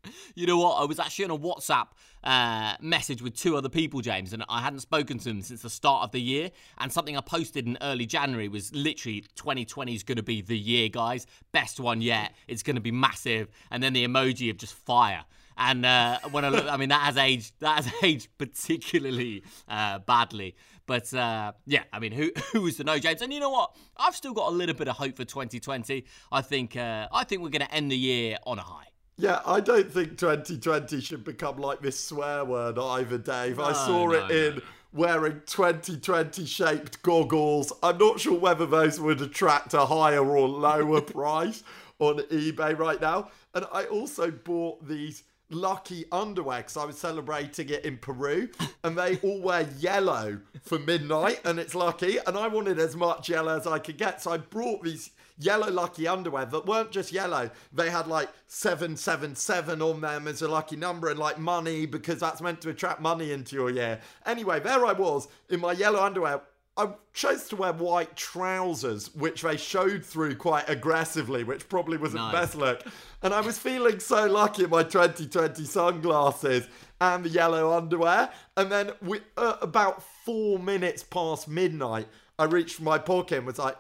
You 0.36 0.48
know 0.48 0.58
what? 0.58 0.82
I 0.82 0.86
was 0.86 1.00
actually 1.00 1.26
on 1.26 1.32
a 1.32 1.38
WhatsApp 1.38 1.88
uh, 2.24 2.76
message 2.82 3.22
with 3.22 3.36
two 3.36 3.56
other 3.56 3.70
people, 3.70 4.02
James, 4.02 4.34
and 4.34 4.44
I 4.50 4.62
hadn't 4.62 4.80
spoken 4.80 5.20
to 5.20 5.24
them 5.26 5.42
since 5.42 5.62
the 5.62 5.70
start 5.70 6.04
of 6.04 6.12
the 6.12 6.22
year. 6.22 6.50
And 6.80 6.92
something 6.92 7.16
I 7.16 7.22
posted 7.22 7.68
in 7.68 7.78
early 7.82 8.06
January 8.06 8.48
was 8.48 8.74
literally 8.74 9.22
2020 9.36 9.94
is 9.94 10.04
going 10.04 10.18
to 10.18 10.24
be 10.24 10.42
the 10.42 10.58
year, 10.58 10.90
guys. 10.90 11.28
Best 11.52 11.80
one 11.80 12.02
yet. 12.02 12.34
It's 12.48 12.64
going 12.64 12.76
to 12.76 12.82
be 12.82 12.92
massive. 12.92 13.50
And 13.70 13.84
then 13.84 13.94
the 13.94 14.08
emoji 14.08 14.50
of 14.50 14.58
just 14.58 14.74
fire. 14.74 15.24
And 15.58 15.86
uh, 15.86 16.20
when 16.32 16.46
I 16.46 16.50
look, 16.50 16.66
I 16.68 16.78
mean, 16.78 16.90
that 16.90 17.02
has 17.02 17.18
aged. 17.18 17.54
That 17.60 17.84
has 17.84 17.94
aged 18.04 18.30
particularly 18.38 19.44
uh, 19.68 20.00
badly. 20.00 20.56
But 20.86 21.14
uh, 21.14 21.54
yeah, 21.66 21.84
I 21.94 22.00
mean, 22.00 22.12
who 22.12 22.32
who's 22.54 22.78
to 22.78 22.84
know, 22.84 22.98
James? 22.98 23.22
And 23.22 23.32
you 23.32 23.40
know 23.40 23.52
what? 23.52 23.76
I've 23.98 24.16
still 24.16 24.34
got 24.34 24.50
a 24.50 24.56
little 24.56 24.76
bit 24.76 24.88
of 24.88 24.96
hope 24.96 25.16
for 25.16 25.26
2020. 25.26 26.06
I 26.32 26.42
think 26.42 26.76
uh, 26.76 27.08
I 27.12 27.24
think 27.24 27.42
we're 27.44 27.50
going 27.50 27.66
to 27.66 27.74
end 27.74 27.92
the 27.92 27.98
year 27.98 28.38
on 28.46 28.58
a 28.58 28.64
high. 28.64 28.88
Yeah, 29.18 29.42
I 29.46 29.60
don't 29.60 29.92
think 29.92 30.18
2020 30.18 31.00
should 31.02 31.24
become 31.24 31.58
like 31.58 31.82
this 31.82 32.00
swear 32.00 32.44
word 32.44 32.80
either, 32.80 33.18
Dave. 33.18 33.58
No, 33.58 33.66
I 33.66 33.74
saw 33.74 34.08
no, 34.08 34.12
it 34.14 34.32
in 34.32 34.62
wearing 34.92 35.42
2020 35.46 36.46
shaped 36.46 37.02
goggles. 37.04 37.72
I'm 37.84 37.98
not 37.98 38.20
sure 38.20 38.40
whether 38.40 38.66
those 38.66 39.00
would 39.00 39.22
attract 39.22 39.74
a 39.74 39.86
higher 39.86 40.26
or 40.26 40.48
lower 40.48 41.02
price 41.02 41.64
on 42.00 42.20
eBay 42.20 42.78
right 42.78 43.00
now. 43.00 43.30
And 43.54 43.66
I 43.72 43.86
also 43.86 44.32
bought 44.32 44.88
these 44.88 45.24
lucky 45.50 46.06
underwear 46.12 46.60
because 46.60 46.78
I 46.78 46.86
was 46.86 46.98
celebrating 46.98 47.70
it 47.70 47.86
in 47.86 47.98
Peru 47.98 48.50
and 48.84 48.98
they 48.98 49.18
all 49.18 49.42
wear 49.42 49.68
yellow 49.78 50.40
for 50.64 50.80
midnight 50.80 51.42
and 51.46 51.60
it's 51.60 51.76
lucky. 51.76 52.18
And 52.26 52.38
I 52.38 52.48
wanted 52.48 52.80
as 52.80 52.96
much 52.96 53.30
yellow 53.30 53.56
as 53.58 53.68
I 53.68 53.80
could 53.80 53.98
get. 53.98 54.22
So 54.22 54.32
I 54.32 54.38
brought 54.38 54.84
these 54.84 55.12
yellow 55.38 55.70
lucky 55.70 56.08
underwear 56.08 56.46
that 56.46 56.66
weren't 56.66 56.92
just 56.92 57.12
yellow. 57.12 57.50
They 57.72 57.90
had 57.90 58.08
like 58.08 58.30
777 58.48 59.82
on 59.82 60.02
them 60.02 60.28
as 60.28 60.42
a 60.42 60.48
lucky 60.48 60.76
number 60.76 61.10
and 61.10 61.20
like 61.20 61.40
money 61.40 61.86
because 61.86 62.20
that's 62.20 62.42
meant 62.42 62.62
to 62.62 62.70
attract 62.70 63.02
money 63.02 63.32
into 63.32 63.56
your 63.56 63.70
year. 63.70 64.00
Anyway, 64.26 64.60
there 64.60 64.86
I 64.86 64.94
was 64.94 65.28
in 65.50 65.60
my 65.60 65.74
yellow 65.74 66.04
underwear. 66.04 66.42
I 66.76 66.90
chose 67.14 67.48
to 67.50 67.56
wear 67.56 67.72
white 67.72 68.16
trousers, 68.16 69.14
which 69.14 69.44
they 69.44 69.58
showed 69.58 70.04
through 70.04 70.38
quite 70.38 70.68
aggressively, 70.68 71.44
which 71.44 71.70
probably 71.70 71.98
wasn't 71.98 72.24
nice. 72.24 72.32
the 72.32 72.40
best 72.40 72.56
look. 72.56 72.94
And 73.22 73.32
I 73.32 73.42
was 73.42 73.60
feeling 73.60 74.00
so 74.00 74.26
lucky 74.26 74.64
in 74.64 74.72
my 74.72 74.82
2020 74.82 75.66
sunglasses 75.66 76.68
and 77.00 77.26
the 77.26 77.30
yellow 77.30 77.74
underwear. 77.74 78.32
And 78.58 78.72
then 78.72 78.92
we, 79.04 79.20
uh, 79.38 79.58
about 79.62 80.02
four 80.26 80.58
minutes 80.58 81.04
past 81.04 81.48
midnight, 81.48 82.08
I 82.40 82.46
reached 82.46 82.78
for 82.78 82.84
my 82.84 82.98
pocket 82.98 83.38
and 83.38 83.46
was 83.46 83.60
like, 83.60 83.78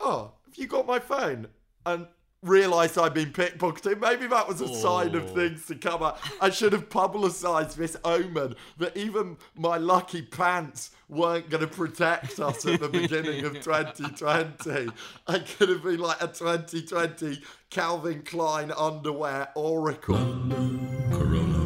oh, 0.00 0.32
you 0.58 0.66
got 0.66 0.86
my 0.86 0.98
phone? 0.98 1.48
And 1.84 2.06
realised 2.42 2.98
I'd 2.98 3.14
been 3.14 3.32
pickpocketed. 3.32 4.00
Maybe 4.00 4.26
that 4.26 4.48
was 4.48 4.60
a 4.60 4.64
oh. 4.64 4.74
sign 4.74 5.14
of 5.14 5.32
things 5.32 5.66
to 5.66 5.76
come. 5.76 6.12
I 6.40 6.50
should 6.50 6.72
have 6.72 6.90
publicised 6.90 7.78
this 7.78 7.96
omen 8.04 8.56
that 8.78 8.96
even 8.96 9.36
my 9.54 9.78
lucky 9.78 10.22
pants 10.22 10.90
weren't 11.08 11.50
going 11.50 11.60
to 11.60 11.68
protect 11.68 12.40
us 12.40 12.66
at 12.66 12.80
the 12.80 12.88
beginning 12.88 13.44
of 13.44 13.54
2020. 13.62 14.90
I 15.28 15.38
could 15.38 15.68
have 15.68 15.82
been 15.82 16.00
like 16.00 16.22
a 16.22 16.26
2020 16.26 17.40
Calvin 17.70 18.22
Klein 18.22 18.72
underwear 18.72 19.48
oracle. 19.54 21.61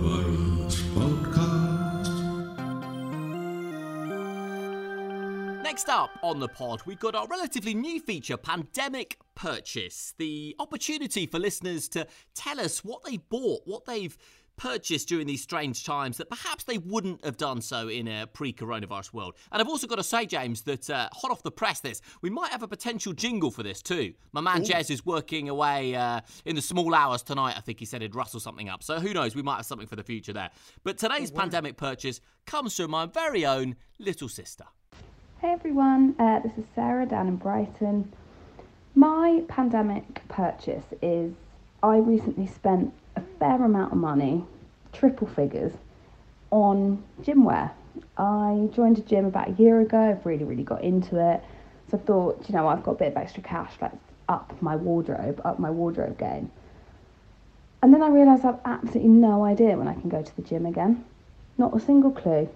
Next 5.66 5.88
up 5.88 6.16
on 6.22 6.38
the 6.38 6.46
pod, 6.46 6.82
we've 6.86 7.00
got 7.00 7.16
our 7.16 7.26
relatively 7.26 7.74
new 7.74 7.98
feature, 7.98 8.36
Pandemic 8.36 9.18
Purchase. 9.34 10.14
The 10.16 10.54
opportunity 10.60 11.26
for 11.26 11.40
listeners 11.40 11.88
to 11.88 12.06
tell 12.36 12.60
us 12.60 12.84
what 12.84 13.02
they 13.02 13.16
bought, 13.16 13.62
what 13.64 13.84
they've 13.84 14.16
purchased 14.56 15.08
during 15.08 15.26
these 15.26 15.42
strange 15.42 15.84
times 15.84 16.18
that 16.18 16.30
perhaps 16.30 16.62
they 16.62 16.78
wouldn't 16.78 17.24
have 17.24 17.36
done 17.36 17.60
so 17.60 17.88
in 17.88 18.06
a 18.06 18.28
pre 18.28 18.52
coronavirus 18.52 19.12
world. 19.12 19.34
And 19.50 19.60
I've 19.60 19.68
also 19.68 19.88
got 19.88 19.96
to 19.96 20.04
say, 20.04 20.24
James, 20.24 20.62
that 20.62 20.88
uh, 20.88 21.08
hot 21.12 21.32
off 21.32 21.42
the 21.42 21.50
press, 21.50 21.80
this, 21.80 22.00
we 22.22 22.30
might 22.30 22.52
have 22.52 22.62
a 22.62 22.68
potential 22.68 23.12
jingle 23.12 23.50
for 23.50 23.64
this 23.64 23.82
too. 23.82 24.14
My 24.30 24.40
man 24.40 24.62
Ooh. 24.62 24.66
Jez 24.66 24.88
is 24.88 25.04
working 25.04 25.48
away 25.48 25.96
uh, 25.96 26.20
in 26.44 26.54
the 26.54 26.62
small 26.62 26.94
hours 26.94 27.24
tonight. 27.24 27.56
I 27.56 27.60
think 27.60 27.80
he 27.80 27.86
said 27.86 28.02
he'd 28.02 28.14
rustle 28.14 28.38
something 28.38 28.68
up. 28.68 28.84
So 28.84 29.00
who 29.00 29.12
knows? 29.12 29.34
We 29.34 29.42
might 29.42 29.56
have 29.56 29.66
something 29.66 29.88
for 29.88 29.96
the 29.96 30.04
future 30.04 30.32
there. 30.32 30.50
But 30.84 30.96
today's 30.96 31.32
oh, 31.32 31.38
pandemic 31.40 31.76
purchase 31.76 32.20
comes 32.46 32.76
from 32.76 32.92
my 32.92 33.06
very 33.06 33.44
own 33.44 33.74
little 33.98 34.28
sister. 34.28 34.64
Hey 35.42 35.52
everyone, 35.52 36.16
uh, 36.18 36.38
this 36.38 36.52
is 36.56 36.64
Sarah 36.74 37.04
down 37.04 37.28
in 37.28 37.36
Brighton. 37.36 38.10
My 38.94 39.42
pandemic 39.48 40.26
purchase 40.28 40.86
is 41.02 41.34
I 41.82 41.98
recently 41.98 42.46
spent 42.46 42.94
a 43.16 43.20
fair 43.38 43.62
amount 43.62 43.92
of 43.92 43.98
money, 43.98 44.46
triple 44.94 45.26
figures, 45.26 45.74
on 46.50 47.04
gym 47.22 47.44
wear. 47.44 47.70
I 48.16 48.70
joined 48.72 48.96
a 48.96 49.02
gym 49.02 49.26
about 49.26 49.50
a 49.50 49.52
year 49.62 49.82
ago, 49.82 49.98
I've 49.98 50.24
really, 50.24 50.44
really 50.44 50.62
got 50.62 50.82
into 50.82 51.20
it. 51.20 51.44
So 51.90 51.98
I 51.98 52.00
thought, 52.00 52.46
you 52.48 52.54
know, 52.54 52.66
I've 52.66 52.82
got 52.82 52.92
a 52.92 52.94
bit 52.94 53.08
of 53.08 53.18
extra 53.18 53.42
cash, 53.42 53.74
let's 53.82 53.98
up 54.30 54.54
my 54.62 54.74
wardrobe, 54.74 55.42
up 55.44 55.58
my 55.58 55.70
wardrobe 55.70 56.16
game. 56.16 56.50
And 57.82 57.92
then 57.92 58.00
I 58.00 58.08
realised 58.08 58.46
I've 58.46 58.58
absolutely 58.64 59.10
no 59.10 59.44
idea 59.44 59.76
when 59.76 59.86
I 59.86 59.92
can 59.92 60.08
go 60.08 60.22
to 60.22 60.36
the 60.36 60.40
gym 60.40 60.64
again. 60.64 61.04
Not 61.58 61.76
a 61.76 61.78
single 61.78 62.10
clue. 62.10 62.48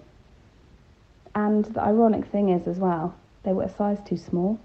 And 1.35 1.65
the 1.65 1.81
ironic 1.81 2.25
thing 2.27 2.49
is, 2.49 2.67
as 2.67 2.77
well, 2.77 3.15
they 3.43 3.53
were 3.53 3.63
a 3.63 3.69
size 3.69 3.99
too 4.05 4.17
small. 4.17 4.59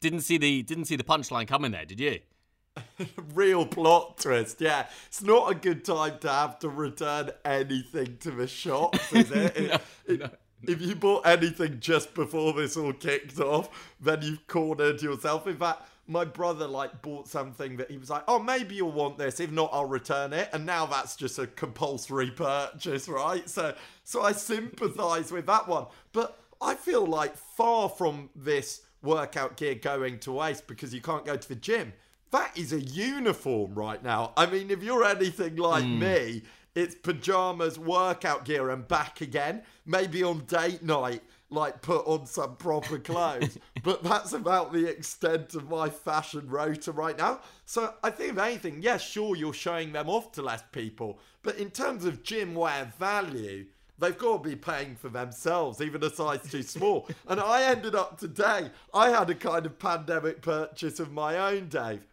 Didn't 0.00 0.20
see 0.20 0.38
the 0.38 0.62
didn't 0.62 0.86
see 0.86 0.96
the 0.96 1.04
punchline 1.04 1.46
coming 1.46 1.72
there, 1.72 1.84
did 1.84 2.00
you? 2.00 2.18
Real 3.34 3.66
plot 3.66 4.18
twist, 4.18 4.60
yeah. 4.60 4.86
It's 5.06 5.22
not 5.22 5.50
a 5.50 5.54
good 5.54 5.84
time 5.84 6.18
to 6.20 6.28
have 6.28 6.58
to 6.60 6.68
return 6.68 7.30
anything 7.44 8.16
to 8.20 8.30
the 8.30 8.46
shops, 8.46 9.12
is 9.12 9.30
it? 9.30 9.56
no, 9.68 9.78
it, 10.06 10.20
no. 10.20 10.30
If 10.64 10.80
you 10.80 10.94
bought 10.94 11.26
anything 11.26 11.80
just 11.80 12.14
before 12.14 12.52
this 12.52 12.76
all 12.76 12.92
kicked 12.92 13.38
off, 13.40 13.68
then 14.00 14.22
you've 14.22 14.46
cornered 14.46 15.02
yourself. 15.02 15.46
In 15.46 15.56
fact, 15.56 15.82
my 16.06 16.24
brother 16.24 16.66
like 16.66 17.00
bought 17.02 17.28
something 17.28 17.76
that 17.76 17.90
he 17.90 17.96
was 17.96 18.10
like, 18.10 18.24
oh, 18.26 18.38
maybe 18.38 18.74
you'll 18.74 18.92
want 18.92 19.18
this. 19.18 19.40
If 19.40 19.50
not, 19.50 19.70
I'll 19.72 19.86
return 19.86 20.32
it. 20.32 20.48
And 20.52 20.66
now 20.66 20.86
that's 20.86 21.16
just 21.16 21.38
a 21.38 21.46
compulsory 21.46 22.30
purchase, 22.30 23.08
right? 23.08 23.48
So, 23.48 23.74
so 24.04 24.22
I 24.22 24.32
sympathise 24.32 25.30
with 25.30 25.46
that 25.46 25.68
one. 25.68 25.86
But 26.12 26.38
I 26.60 26.74
feel 26.74 27.06
like 27.06 27.36
far 27.36 27.88
from 27.88 28.30
this 28.34 28.82
workout 29.02 29.56
gear 29.56 29.74
going 29.74 30.18
to 30.20 30.32
waste 30.32 30.66
because 30.66 30.92
you 30.94 31.00
can't 31.00 31.24
go 31.24 31.36
to 31.36 31.48
the 31.48 31.56
gym. 31.56 31.92
that 32.30 32.56
is 32.56 32.72
a 32.72 32.80
uniform 32.80 33.74
right 33.74 34.02
now. 34.02 34.32
I 34.36 34.46
mean, 34.46 34.70
if 34.70 34.82
you're 34.82 35.04
anything 35.04 35.56
like 35.56 35.84
mm. 35.84 35.98
me, 35.98 36.42
it's 36.74 36.94
pajamas, 36.94 37.78
workout 37.78 38.44
gear, 38.44 38.70
and 38.70 38.88
back 38.88 39.20
again. 39.20 39.62
Maybe 39.84 40.22
on 40.22 40.44
date 40.46 40.82
night, 40.82 41.22
like 41.52 41.82
put 41.82 42.06
on 42.06 42.26
some 42.26 42.56
proper 42.56 42.98
clothes. 42.98 43.58
but 43.82 44.02
that's 44.02 44.32
about 44.32 44.72
the 44.72 44.88
extent 44.88 45.54
of 45.54 45.68
my 45.68 45.88
fashion 45.88 46.48
rota 46.48 46.92
right 46.92 47.16
now. 47.16 47.40
So 47.66 47.94
I 48.02 48.10
think, 48.10 48.32
if 48.32 48.38
anything, 48.38 48.82
yes, 48.82 48.84
yeah, 48.84 48.96
sure, 48.98 49.36
you're 49.36 49.52
showing 49.52 49.92
them 49.92 50.08
off 50.08 50.32
to 50.32 50.42
less 50.42 50.62
people. 50.72 51.18
But 51.42 51.56
in 51.56 51.70
terms 51.70 52.04
of 52.04 52.22
gym 52.22 52.54
wear 52.54 52.92
value, 52.98 53.66
they've 53.98 54.16
got 54.16 54.42
to 54.42 54.48
be 54.48 54.56
paying 54.56 54.96
for 54.96 55.08
themselves, 55.08 55.80
even 55.80 56.02
a 56.02 56.10
size 56.10 56.50
too 56.50 56.62
small. 56.62 57.08
and 57.28 57.40
I 57.40 57.64
ended 57.64 57.94
up 57.94 58.18
today, 58.18 58.70
I 58.92 59.10
had 59.10 59.30
a 59.30 59.34
kind 59.34 59.66
of 59.66 59.78
pandemic 59.78 60.42
purchase 60.42 60.98
of 61.00 61.12
my 61.12 61.36
own, 61.36 61.68
Dave. 61.68 62.06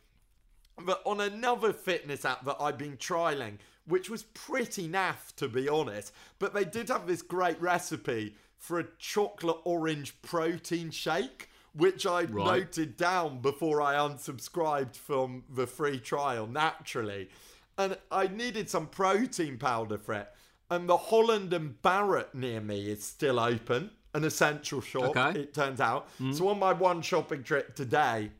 But 0.77 1.01
on 1.05 1.19
another 1.19 1.73
fitness 1.73 2.23
app 2.23 2.45
that 2.45 2.57
I've 2.59 2.77
been 2.77 2.97
trialing, 2.97 3.57
which 3.85 4.09
was 4.09 4.23
pretty 4.23 4.87
naff 4.87 5.35
to 5.37 5.47
be 5.47 5.67
honest, 5.67 6.13
but 6.37 6.53
they 6.53 6.63
did 6.63 6.89
have 6.89 7.07
this 7.07 7.21
great 7.21 7.59
recipe 7.59 8.35
for 8.59 8.79
a 8.79 8.85
chocolate 8.99 9.57
orange 9.63 10.21
protein 10.21 10.91
shake, 10.91 11.49
which 11.73 12.05
I 12.05 12.23
right. 12.23 12.59
noted 12.59 12.97
down 12.97 13.41
before 13.41 13.81
I 13.81 13.95
unsubscribed 13.95 14.95
from 14.95 15.43
the 15.49 15.65
free 15.65 15.99
trial 15.99 16.45
naturally. 16.45 17.29
And 17.77 17.97
I 18.11 18.27
needed 18.27 18.69
some 18.69 18.87
protein 18.87 19.57
powder 19.57 19.97
for 19.97 20.13
it. 20.13 20.27
And 20.69 20.87
the 20.87 20.97
Holland 20.97 21.53
and 21.53 21.81
Barrett 21.81 22.35
near 22.35 22.59
me 22.59 22.91
is 22.91 23.03
still 23.03 23.39
open, 23.39 23.91
an 24.13 24.23
essential 24.23 24.81
shop, 24.81 25.15
okay. 25.17 25.39
it 25.39 25.53
turns 25.53 25.79
out. 25.79 26.09
Mm. 26.19 26.35
So 26.35 26.49
on 26.49 26.59
my 26.59 26.73
one 26.73 27.01
shopping 27.01 27.41
trip 27.41 27.75
today, 27.75 28.31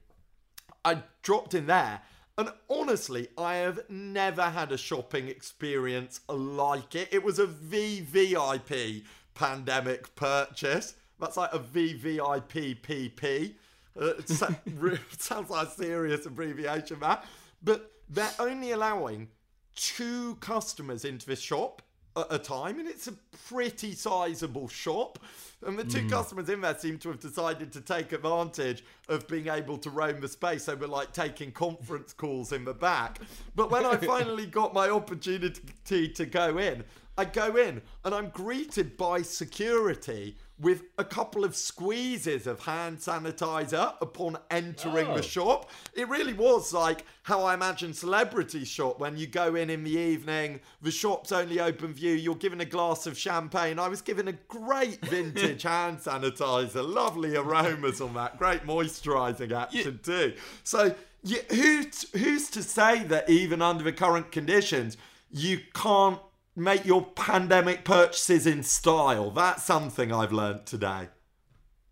I 0.84 1.02
dropped 1.24 1.54
in 1.54 1.66
there 1.66 2.02
and 2.40 2.54
honestly, 2.70 3.28
I 3.38 3.56
have 3.56 3.82
never 3.90 4.44
had 4.44 4.72
a 4.72 4.78
shopping 4.78 5.28
experience 5.28 6.22
like 6.30 6.96
it. 6.96 7.10
It 7.12 7.22
was 7.22 7.38
a 7.38 7.46
VVIP 7.48 9.04
pandemic 9.34 10.15
purchase. 10.15 10.96
That's 11.20 11.38
like 11.38 11.54
a 11.54 11.60
VVIPPP. 11.60 13.56
Uh, 14.00 14.06
it 14.06 14.30
sounds 15.20 15.50
like 15.50 15.68
a 15.68 15.72
serious 15.72 16.26
abbreviation, 16.26 17.00
that. 17.02 17.26
But 17.62 17.92
they're 18.10 18.32
only 18.39 18.72
allowing 18.72 19.28
two 19.76 20.36
customers 20.36 21.06
into 21.06 21.26
this 21.26 21.42
shop 21.42 21.82
at 22.18 22.28
a 22.30 22.39
time, 22.39 22.80
and 22.80 22.88
it's 22.88 23.08
a 23.08 23.13
pretty 23.48 23.94
sizable 23.94 24.68
shop. 24.68 25.20
And 25.65 25.78
the 25.78 25.84
two 25.84 26.02
mm. 26.02 26.10
customers 26.10 26.50
in 26.50 26.62
there 26.62 26.78
seem 26.78 26.98
to 27.00 27.10
have 27.10 27.20
decided 27.20 27.72
to 27.74 27.82
take 27.82 28.12
advantage 28.13 28.84
of 29.10 29.28
being 29.28 29.48
able 29.48 29.78
to 29.80 29.89
roam 29.89 30.22
the 30.22 30.28
space. 30.28 30.65
They 30.65 30.76
were 30.76 30.88
like 30.88 31.12
taking 31.12 31.52
conference 31.52 32.13
calls 32.13 32.52
in 32.52 32.65
the 32.65 32.74
back. 32.74 33.20
But 33.56 33.70
when 33.70 33.86
I 33.86 33.96
finally 33.98 34.46
got 34.46 34.74
my 34.74 34.89
opportunity 34.89 36.10
to 36.10 36.26
go 36.26 36.58
in, 36.58 36.84
I 37.20 37.26
go 37.26 37.58
in 37.58 37.82
and 38.06 38.16
I'm 38.16 38.30
greeted 38.30 38.96
by 38.96 39.24
security 39.24 40.38
with 40.58 40.84
a 40.98 41.04
couple 41.04 41.44
of 41.44 41.54
squeezes 41.54 42.48
of 42.48 42.62
hand 42.62 43.00
sanitizer 43.00 43.94
upon 44.02 44.38
entering 44.50 45.08
oh. 45.08 45.18
the 45.18 45.22
shop. 45.22 45.70
It 45.94 46.08
really 46.08 46.32
was 46.32 46.72
like 46.72 47.04
how 47.24 47.44
I 47.44 47.56
imagine 47.56 47.94
celebrity 47.94 48.64
shop 48.64 49.02
when 49.02 49.18
you 49.18 49.28
go 49.28 49.56
in 49.56 49.70
in 49.70 49.84
the 49.84 49.98
evening, 49.98 50.62
the 50.82 50.92
shop's 50.92 51.34
only 51.34 51.60
open 51.60 51.94
view, 51.94 52.14
you're 52.14 52.36
given 52.36 52.62
a 52.62 52.66
glass 52.66 53.06
of 53.06 53.18
champagne. 53.18 53.80
I 53.80 53.90
was 53.90 54.02
given 54.02 54.30
a 54.30 54.34
great 54.48 55.06
vintage 55.06 55.64
hand 55.64 55.98
sanitizer, 55.98 56.88
lovely 56.88 57.36
aromas 57.36 58.00
on 58.00 58.14
that, 58.14 58.40
great 58.40 58.64
moisturizing 58.66 59.52
action 59.52 60.00
yeah. 60.06 60.14
too. 60.14 60.34
So, 60.64 60.96
who's, 61.50 62.10
who's 62.12 62.50
to 62.52 62.64
say 62.64 63.04
that 63.04 63.30
even 63.30 63.62
under 63.62 63.84
the 63.84 63.92
current 63.92 64.32
conditions, 64.32 64.96
you 65.32 65.60
can't 65.74 66.20
make 66.60 66.86
your 66.86 67.06
pandemic 67.06 67.84
purchases 67.84 68.45
in 68.45 68.63
style. 68.63 69.32
That's 69.32 69.63
something 69.63 70.12
I've 70.12 70.32
learned 70.32 70.65
today. 70.65 71.10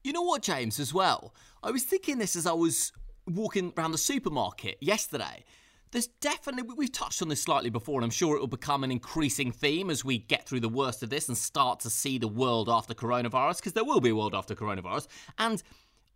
You 0.04 0.14
know 0.14 0.22
what, 0.22 0.42
James, 0.42 0.80
as 0.80 0.94
well? 0.94 1.34
I 1.64 1.72
was 1.72 1.84
thinking 1.84 2.18
this 2.18 2.36
as 2.36 2.46
I 2.46 2.54
was 2.54 2.92
walking 3.26 3.74
around 3.78 3.92
the 3.92 3.98
supermarket 3.98 4.78
yesterday. 4.80 5.44
There's 5.92 6.08
definitely, 6.08 6.74
we've 6.76 6.92
touched 6.92 7.22
on 7.22 7.30
this 7.30 7.42
slightly 7.42 7.70
before, 7.70 7.96
and 7.96 8.04
I'm 8.04 8.12
sure 8.12 8.36
it 8.36 8.40
will 8.40 8.48
become 8.48 8.84
an 8.84 8.92
increasing 8.92 9.52
theme 9.52 9.90
as 9.90 10.04
we 10.04 10.18
get 10.18 10.48
through 10.48 10.60
the 10.60 10.70
worst 10.70 11.02
of 11.02 11.10
this 11.10 11.30
and 11.30 11.38
start 11.38 11.80
to 11.82 11.90
see 11.90 12.18
the 12.18 12.28
world 12.28 12.68
after 12.70 12.94
coronavirus, 12.94 13.58
because 13.58 13.74
there 13.74 13.86
will 13.86 14.02
be 14.02 14.10
a 14.10 14.16
world 14.16 14.36
after 14.36 14.54
coronavirus. 14.54 15.08
And 15.38 15.64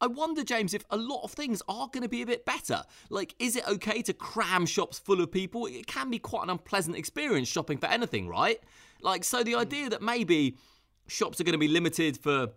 I 0.01 0.07
wonder, 0.07 0.43
James, 0.43 0.73
if 0.73 0.83
a 0.89 0.97
lot 0.97 1.21
of 1.23 1.31
things 1.31 1.61
are 1.69 1.87
going 1.87 2.01
to 2.01 2.09
be 2.09 2.23
a 2.23 2.25
bit 2.25 2.43
better. 2.43 2.83
Like, 3.09 3.35
is 3.39 3.55
it 3.55 3.67
okay 3.67 4.01
to 4.01 4.13
cram 4.13 4.65
shops 4.65 4.97
full 4.97 5.21
of 5.21 5.31
people? 5.31 5.67
It 5.67 5.85
can 5.85 6.09
be 6.09 6.19
quite 6.19 6.43
an 6.43 6.49
unpleasant 6.49 6.97
experience 6.97 7.47
shopping 7.47 7.77
for 7.77 7.85
anything, 7.85 8.27
right? 8.27 8.59
Like, 9.01 9.23
so 9.23 9.43
the 9.43 9.55
idea 9.55 9.89
that 9.89 10.01
maybe 10.01 10.57
shops 11.07 11.39
are 11.39 11.43
going 11.43 11.53
to 11.53 11.59
be 11.59 11.67
limited 11.67 12.17
for 12.17 12.49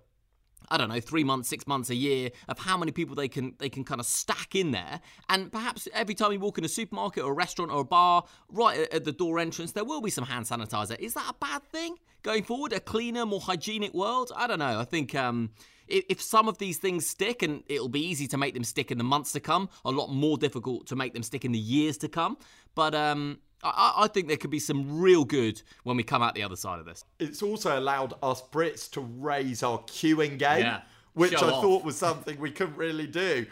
I 0.71 0.79
don't 0.79 0.89
know, 0.89 1.01
three 1.01 1.25
months, 1.25 1.49
six 1.49 1.67
months, 1.67 1.91
a 1.91 1.95
year 1.95 2.31
of 2.49 2.59
how 2.59 2.79
many 2.79 2.91
people 2.91 3.15
they 3.15 3.29
can 3.29 3.55
they 3.59 3.69
can 3.69 3.85
kind 3.85 4.01
of 4.01 4.07
stack 4.07 4.55
in 4.55 4.71
there, 4.71 5.01
and 5.29 5.53
perhaps 5.53 5.89
every 5.93 6.15
time 6.15 6.33
you 6.33 6.41
walk 6.41 6.59
in 6.59 6.65
a 6.65 6.69
supermarket 6.69 7.23
or 7.23 7.33
a 7.33 7.35
restaurant 7.35 7.71
or 7.71 7.81
a 7.81 7.85
bar, 7.85 8.25
right 8.49 8.89
at 8.93 9.05
the 9.05 9.13
door 9.13 9.39
entrance, 9.39 9.73
there 9.73 9.85
will 9.85 10.01
be 10.01 10.11
some 10.11 10.25
hand 10.25 10.47
sanitizer. 10.47 10.99
Is 10.99 11.15
that 11.15 11.29
a 11.29 11.35
bad 11.35 11.63
thing 11.65 11.97
going 12.23 12.45
forward? 12.45 12.73
A 12.73 12.81
cleaner, 12.81 13.27
more 13.27 13.41
hygienic 13.41 13.93
world? 13.93 14.33
I 14.35 14.47
don't 14.47 14.59
know. 14.59 14.81
I 14.81 14.85
think 14.85 15.15
um, 15.15 15.51
if 15.89 16.21
some 16.21 16.49
of 16.49 16.59
these 16.59 16.79
things 16.79 17.07
stick, 17.07 17.43
and 17.43 17.63
it'll 17.67 17.89
be 17.89 18.05
easy 18.05 18.27
to 18.29 18.37
make 18.37 18.55
them 18.55 18.65
stick 18.65 18.91
in 18.91 18.99
the 18.99 19.05
months 19.05 19.33
to 19.33 19.41
come, 19.41 19.69
a 19.85 19.91
lot 19.91 20.09
more 20.09 20.37
difficult 20.39 20.87
to 20.89 20.97
make 20.97 21.13
them 21.13 21.23
stick 21.23 21.45
in 21.45 21.53
the 21.53 21.59
years 21.59 21.99
to 21.99 22.09
come. 22.09 22.37
But 22.75 22.95
um, 22.95 23.39
I, 23.63 23.95
I, 23.99 24.09
think 24.09 24.29
there 24.29 24.37
could 24.37 24.51
be 24.51 24.59
some 24.59 25.01
real 25.01 25.25
good 25.25 25.63
when 25.85 25.97
we 25.97 26.03
come 26.03 26.23
out 26.23 26.35
the 26.35 26.43
other 26.43 26.57
side 26.57 26.81
of 26.81 26.87
this. 26.87 27.05
It's 27.19 27.43
also 27.43 27.79
allowed 27.79 28.15
us 28.23 28.43
Brits 28.43 28.91
to 28.93 29.01
raise 29.01 29.63
our 29.63 29.79
queuing 29.81 30.39
game, 30.39 30.61
yeah. 30.61 30.83
which 31.15 31.33
Show 31.33 31.47
I 31.47 31.51
off. 31.51 31.63
thought 31.63 31.85
was 31.85 31.97
something 31.97 32.39
we 32.39 32.51
couldn't 32.51 32.77
really 32.77 33.07
do. 33.07 33.47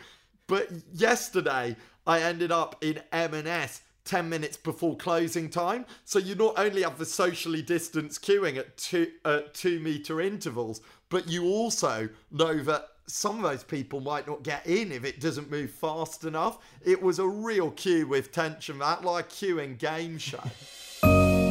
But 0.46 0.68
yesterday, 0.92 1.76
I 2.06 2.20
ended 2.20 2.52
up 2.52 2.76
in 2.82 3.00
M&S 3.12 3.82
10 4.04 4.28
minutes 4.28 4.56
before 4.56 4.96
closing 4.96 5.48
time. 5.48 5.86
So 6.04 6.18
you 6.18 6.34
not 6.34 6.58
only 6.58 6.82
have 6.82 6.98
the 6.98 7.06
socially 7.06 7.62
distanced 7.62 8.22
queuing 8.22 8.56
at 8.56 8.76
two, 8.76 9.08
uh, 9.24 9.40
two 9.52 9.80
meter 9.80 10.20
intervals, 10.20 10.80
but 11.12 11.28
you 11.28 11.44
also 11.44 12.08
know 12.30 12.58
that 12.62 12.88
some 13.06 13.36
of 13.36 13.42
those 13.42 13.62
people 13.62 14.00
might 14.00 14.26
not 14.26 14.42
get 14.42 14.66
in 14.66 14.90
if 14.90 15.04
it 15.04 15.20
doesn't 15.20 15.50
move 15.50 15.70
fast 15.70 16.24
enough. 16.24 16.58
It 16.82 17.02
was 17.02 17.18
a 17.18 17.28
real 17.28 17.70
queue 17.72 18.06
with 18.06 18.32
tension, 18.32 18.78
that 18.78 19.04
like 19.04 19.28
queuing 19.28 19.76
game 19.78 20.16
show. 20.16 20.40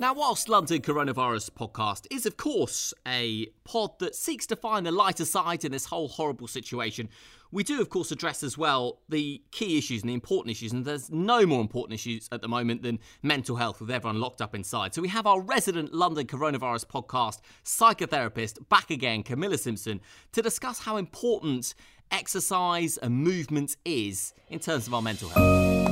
Now, 0.00 0.12
whilst 0.12 0.50
London 0.50 0.82
Coronavirus 0.82 1.52
Podcast 1.52 2.06
is, 2.10 2.26
of 2.26 2.36
course, 2.36 2.92
a 3.08 3.46
pod 3.64 3.98
that 4.00 4.14
seeks 4.14 4.44
to 4.48 4.56
find 4.56 4.84
the 4.84 4.92
lighter 4.92 5.24
side 5.24 5.64
in 5.64 5.72
this 5.72 5.86
whole 5.86 6.08
horrible 6.08 6.46
situation, 6.46 7.08
we 7.54 7.62
do, 7.62 7.80
of 7.80 7.88
course, 7.88 8.10
address 8.10 8.42
as 8.42 8.58
well 8.58 8.98
the 9.08 9.40
key 9.52 9.78
issues 9.78 10.02
and 10.02 10.10
the 10.10 10.14
important 10.14 10.50
issues, 10.50 10.72
and 10.72 10.84
there's 10.84 11.08
no 11.08 11.46
more 11.46 11.60
important 11.60 11.94
issues 11.94 12.28
at 12.32 12.42
the 12.42 12.48
moment 12.48 12.82
than 12.82 12.98
mental 13.22 13.54
health 13.54 13.80
with 13.80 13.92
everyone 13.92 14.20
locked 14.20 14.42
up 14.42 14.56
inside. 14.56 14.92
So 14.92 15.00
we 15.00 15.06
have 15.08 15.24
our 15.24 15.40
resident 15.40 15.94
London 15.94 16.26
Coronavirus 16.26 16.86
Podcast 16.86 17.38
psychotherapist 17.64 18.68
back 18.68 18.90
again, 18.90 19.22
Camilla 19.22 19.56
Simpson, 19.56 20.00
to 20.32 20.42
discuss 20.42 20.80
how 20.80 20.96
important 20.96 21.76
exercise 22.10 22.96
and 22.96 23.14
movement 23.14 23.76
is 23.84 24.34
in 24.48 24.58
terms 24.58 24.88
of 24.88 24.94
our 24.94 25.02
mental 25.02 25.28
health. 25.28 25.84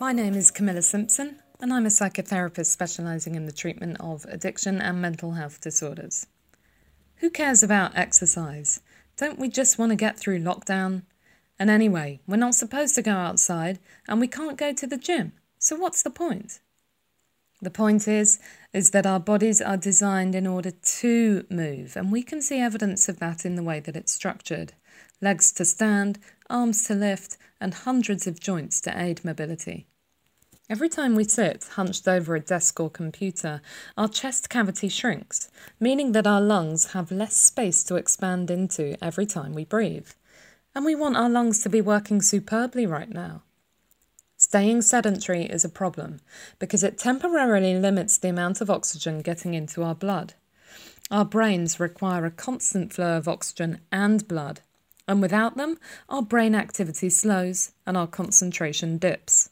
My 0.00 0.12
name 0.12 0.34
is 0.34 0.50
Camilla 0.50 0.82
Simpson, 0.82 1.38
and 1.62 1.72
I'm 1.72 1.86
a 1.86 1.90
psychotherapist 1.90 2.66
specialising 2.66 3.34
in 3.34 3.46
the 3.46 3.52
treatment 3.52 3.98
of 4.00 4.24
addiction 4.26 4.80
and 4.80 5.00
mental 5.00 5.32
health 5.32 5.60
disorders. 5.60 6.26
Who 7.16 7.28
cares 7.28 7.62
about 7.62 7.96
exercise? 7.96 8.80
Don't 9.16 9.38
we 9.38 9.48
just 9.48 9.78
want 9.78 9.90
to 9.90 9.96
get 9.96 10.18
through 10.18 10.40
lockdown? 10.40 11.02
And 11.58 11.68
anyway, 11.68 12.20
we're 12.26 12.36
not 12.36 12.54
supposed 12.54 12.94
to 12.94 13.02
go 13.02 13.12
outside 13.12 13.78
and 14.08 14.20
we 14.20 14.28
can't 14.28 14.56
go 14.56 14.72
to 14.72 14.86
the 14.86 14.96
gym. 14.96 15.32
So 15.58 15.76
what's 15.76 16.02
the 16.02 16.10
point? 16.10 16.60
The 17.60 17.70
point 17.70 18.08
is 18.08 18.40
is 18.72 18.90
that 18.92 19.04
our 19.04 19.20
bodies 19.20 19.60
are 19.60 19.76
designed 19.76 20.34
in 20.34 20.46
order 20.46 20.70
to 20.70 21.44
move, 21.50 21.94
and 21.94 22.10
we 22.10 22.22
can 22.22 22.40
see 22.40 22.58
evidence 22.58 23.06
of 23.08 23.18
that 23.18 23.44
in 23.44 23.56
the 23.56 23.62
way 23.62 23.80
that 23.80 23.96
it's 23.96 24.12
structured. 24.12 24.72
Legs 25.20 25.52
to 25.52 25.66
stand, 25.66 26.18
arms 26.48 26.84
to 26.84 26.94
lift, 26.94 27.36
and 27.60 27.74
hundreds 27.74 28.26
of 28.26 28.40
joints 28.40 28.80
to 28.80 28.98
aid 28.98 29.22
mobility. 29.22 29.86
Every 30.70 30.88
time 30.88 31.16
we 31.16 31.24
sit 31.24 31.64
hunched 31.72 32.06
over 32.06 32.36
a 32.36 32.40
desk 32.40 32.78
or 32.78 32.88
computer, 32.88 33.60
our 33.96 34.06
chest 34.06 34.48
cavity 34.48 34.88
shrinks, 34.88 35.50
meaning 35.80 36.12
that 36.12 36.28
our 36.28 36.40
lungs 36.40 36.92
have 36.92 37.10
less 37.10 37.36
space 37.36 37.82
to 37.84 37.96
expand 37.96 38.52
into 38.52 38.96
every 39.04 39.26
time 39.26 39.52
we 39.52 39.64
breathe. 39.64 40.10
And 40.72 40.84
we 40.84 40.94
want 40.94 41.16
our 41.16 41.28
lungs 41.28 41.60
to 41.64 41.68
be 41.68 41.80
working 41.80 42.22
superbly 42.22 42.86
right 42.86 43.10
now. 43.10 43.42
staying 44.36 44.82
sedentary 44.82 45.42
is 45.44 45.64
a 45.64 45.68
problem 45.68 46.20
because 46.60 46.84
it 46.84 46.96
temporarily 46.96 47.76
limits 47.76 48.16
the 48.16 48.28
amount 48.28 48.60
of 48.60 48.70
oxygen 48.70 49.22
getting 49.22 49.54
into 49.54 49.82
our 49.82 49.94
blood. 49.94 50.34
Our 51.10 51.24
brains 51.24 51.80
require 51.80 52.24
a 52.24 52.30
constant 52.30 52.92
flow 52.92 53.16
of 53.16 53.26
oxygen 53.26 53.80
and 53.90 54.26
blood, 54.28 54.60
and 55.08 55.20
without 55.20 55.56
them, 55.56 55.78
our 56.08 56.22
brain 56.22 56.54
activity 56.54 57.10
slows 57.10 57.72
and 57.86 57.96
our 57.96 58.06
concentration 58.06 58.96
dips. 58.96 59.49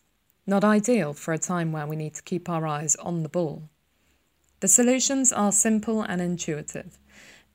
Not 0.48 0.64
ideal 0.64 1.12
for 1.12 1.34
a 1.34 1.38
time 1.38 1.72
where 1.72 1.86
we 1.86 1.94
need 1.94 2.14
to 2.14 2.22
keep 2.22 2.48
our 2.48 2.66
eyes 2.66 2.96
on 2.96 3.22
the 3.22 3.28
ball. 3.28 3.68
The 4.60 4.66
solutions 4.66 5.30
are 5.30 5.52
simple 5.52 6.00
and 6.00 6.22
intuitive. 6.22 6.98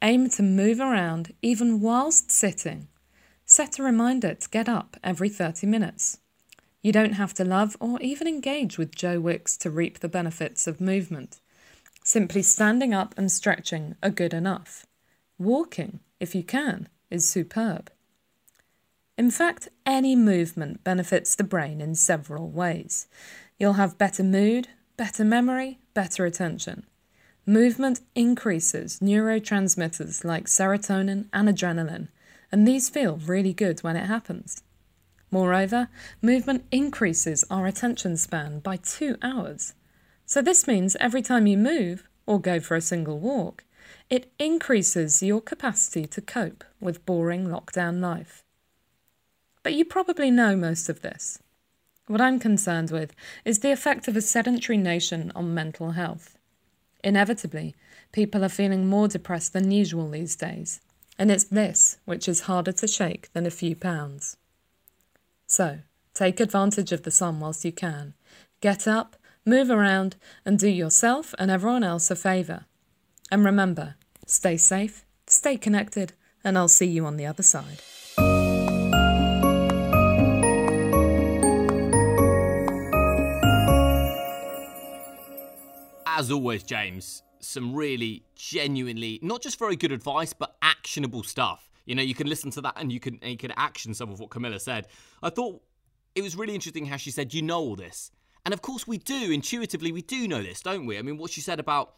Aim 0.03 0.29
to 0.29 0.43
move 0.43 0.79
around 0.79 1.33
even 1.41 1.81
whilst 1.81 2.29
sitting. 2.29 2.87
Set 3.47 3.79
a 3.79 3.83
reminder 3.83 4.35
to 4.35 4.49
get 4.49 4.69
up 4.69 4.95
every 5.03 5.27
30 5.27 5.65
minutes. 5.65 6.19
You 6.83 6.91
don't 6.91 7.13
have 7.13 7.33
to 7.33 7.43
love 7.43 7.75
or 7.79 7.99
even 7.99 8.27
engage 8.27 8.77
with 8.77 8.93
Joe 8.93 9.19
Wicks 9.19 9.57
to 9.57 9.71
reap 9.71 9.97
the 9.97 10.07
benefits 10.07 10.67
of 10.67 10.79
movement. 10.79 11.41
Simply 12.03 12.43
standing 12.43 12.93
up 12.93 13.15
and 13.17 13.31
stretching 13.31 13.95
are 14.03 14.11
good 14.11 14.35
enough. 14.35 14.85
Walking, 15.39 15.99
if 16.19 16.35
you 16.35 16.43
can, 16.43 16.89
is 17.09 17.27
superb. 17.27 17.89
In 19.15 19.29
fact, 19.29 19.69
any 19.85 20.15
movement 20.15 20.83
benefits 20.83 21.35
the 21.35 21.43
brain 21.43 21.81
in 21.81 21.93
several 21.93 22.49
ways. 22.49 23.07
You'll 23.59 23.73
have 23.73 23.99
better 23.99 24.23
mood, 24.23 24.69
better 24.97 25.23
memory, 25.23 25.77
better 25.93 26.25
attention. 26.25 26.87
Movement 27.45 27.99
increases 28.15 28.99
neurotransmitters 29.01 30.23
like 30.23 30.45
serotonin 30.45 31.27
and 31.31 31.47
adrenaline, 31.47 32.07
and 32.51 32.67
these 32.67 32.89
feel 32.89 33.17
really 33.17 33.53
good 33.53 33.83
when 33.83 33.95
it 33.95 34.07
happens. 34.07 34.63
Moreover, 35.29 35.89
movement 36.21 36.65
increases 36.71 37.43
our 37.51 37.67
attention 37.67 38.17
span 38.17 38.59
by 38.59 38.77
two 38.77 39.17
hours. 39.21 39.75
So, 40.25 40.41
this 40.41 40.65
means 40.65 40.95
every 40.99 41.21
time 41.21 41.45
you 41.45 41.57
move 41.57 42.07
or 42.25 42.41
go 42.41 42.59
for 42.59 42.75
a 42.75 42.81
single 42.81 43.19
walk, 43.19 43.63
it 44.09 44.31
increases 44.39 45.21
your 45.21 45.41
capacity 45.41 46.07
to 46.07 46.21
cope 46.21 46.63
with 46.79 47.05
boring 47.05 47.47
lockdown 47.47 47.99
life. 47.99 48.42
But 49.63 49.73
you 49.73 49.85
probably 49.85 50.29
know 50.29 50.55
most 50.55 50.89
of 50.89 51.01
this. 51.01 51.39
What 52.07 52.19
I'm 52.19 52.37
concerned 52.37 52.91
with 52.91 53.15
is 53.45 53.59
the 53.59 53.71
effect 53.71 54.09
of 54.09 54.17
a 54.17 54.21
sedentary 54.21 54.77
nation 54.77 55.31
on 55.35 55.53
mental 55.53 55.91
health. 55.91 56.37
Inevitably, 57.01 57.75
people 58.11 58.43
are 58.43 58.49
feeling 58.49 58.87
more 58.87 59.07
depressed 59.07 59.53
than 59.53 59.71
usual 59.71 60.09
these 60.09 60.35
days, 60.35 60.81
and 61.17 61.31
it's 61.31 61.45
this 61.45 61.97
which 62.03 62.27
is 62.27 62.41
harder 62.41 62.73
to 62.73 62.87
shake 62.87 63.31
than 63.31 63.45
a 63.45 63.51
few 63.51 63.75
pounds. 63.75 64.35
So, 65.47 65.79
take 66.13 66.41
advantage 66.41 66.91
of 66.91 67.03
the 67.03 67.11
sun 67.11 67.39
whilst 67.39 67.63
you 67.63 67.71
can. 67.71 68.13
Get 68.59 68.87
up, 68.87 69.15
move 69.45 69.69
around, 69.69 70.17
and 70.45 70.59
do 70.59 70.69
yourself 70.69 71.33
and 71.39 71.49
everyone 71.49 71.83
else 71.83 72.11
a 72.11 72.15
favour. 72.15 72.65
And 73.31 73.45
remember, 73.45 73.95
stay 74.25 74.57
safe, 74.57 75.05
stay 75.27 75.57
connected, 75.57 76.13
and 76.43 76.57
I'll 76.57 76.67
see 76.67 76.85
you 76.85 77.05
on 77.05 77.17
the 77.17 77.25
other 77.25 77.43
side. 77.43 77.79
As 86.15 86.29
always, 86.29 86.61
James, 86.61 87.23
some 87.39 87.73
really 87.73 88.23
genuinely 88.35 89.17
not 89.23 89.41
just 89.41 89.57
very 89.57 89.75
good 89.75 89.91
advice, 89.91 90.31
but 90.31 90.55
actionable 90.61 91.23
stuff. 91.23 91.71
You 91.85 91.95
know, 91.95 92.03
you 92.03 92.13
can 92.13 92.27
listen 92.27 92.51
to 92.51 92.61
that 92.61 92.75
and 92.77 92.91
you 92.91 92.99
can 92.99 93.17
and 93.23 93.31
you 93.31 93.37
can 93.37 93.51
action 93.57 93.95
some 93.95 94.11
of 94.11 94.19
what 94.19 94.29
Camilla 94.29 94.59
said. 94.59 94.85
I 95.23 95.31
thought 95.31 95.63
it 96.13 96.21
was 96.21 96.35
really 96.35 96.53
interesting 96.53 96.85
how 96.85 96.97
she 96.97 97.09
said, 97.09 97.33
"You 97.33 97.41
know 97.41 97.59
all 97.59 97.75
this," 97.75 98.11
and 98.45 98.53
of 98.53 98.61
course 98.61 98.85
we 98.85 98.99
do. 98.99 99.31
Intuitively, 99.31 99.91
we 99.91 100.03
do 100.03 100.27
know 100.27 100.43
this, 100.43 100.61
don't 100.61 100.85
we? 100.85 100.99
I 100.99 101.01
mean, 101.01 101.17
what 101.17 101.31
she 101.31 101.41
said 101.41 101.59
about 101.59 101.95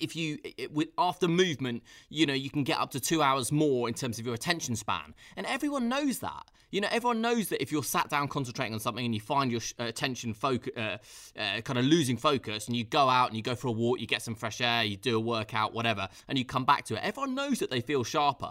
if 0.00 0.16
you 0.16 0.38
it, 0.44 0.72
with 0.72 0.88
after 0.98 1.28
movement 1.28 1.82
you 2.08 2.26
know 2.26 2.34
you 2.34 2.50
can 2.50 2.64
get 2.64 2.78
up 2.78 2.90
to 2.92 3.00
two 3.00 3.22
hours 3.22 3.52
more 3.52 3.88
in 3.88 3.94
terms 3.94 4.18
of 4.18 4.26
your 4.26 4.34
attention 4.34 4.76
span. 4.76 5.14
And 5.36 5.46
everyone 5.46 5.88
knows 5.88 6.20
that. 6.20 6.50
You 6.70 6.80
know 6.80 6.88
everyone 6.90 7.20
knows 7.20 7.48
that 7.48 7.62
if 7.62 7.70
you're 7.70 7.84
sat 7.84 8.10
down 8.10 8.28
concentrating 8.28 8.74
on 8.74 8.80
something 8.80 9.04
and 9.04 9.14
you 9.14 9.20
find 9.20 9.50
your 9.50 9.60
uh, 9.78 9.84
attention 9.84 10.34
focus 10.34 10.72
uh, 10.76 10.98
uh, 11.38 11.60
kind 11.60 11.78
of 11.78 11.84
losing 11.84 12.16
focus 12.16 12.66
and 12.66 12.76
you 12.76 12.84
go 12.84 13.08
out 13.08 13.28
and 13.28 13.36
you 13.36 13.42
go 13.42 13.54
for 13.54 13.68
a 13.68 13.72
walk 13.72 14.00
you 14.00 14.06
get 14.06 14.22
some 14.22 14.34
fresh 14.34 14.60
air 14.60 14.82
you 14.82 14.96
do 14.96 15.16
a 15.16 15.20
workout 15.20 15.72
whatever 15.72 16.08
and 16.28 16.36
you 16.36 16.44
come 16.44 16.64
back 16.64 16.84
to 16.86 16.94
it 16.94 17.00
everyone 17.02 17.34
knows 17.34 17.60
that 17.60 17.70
they 17.70 17.80
feel 17.80 18.02
sharper. 18.04 18.50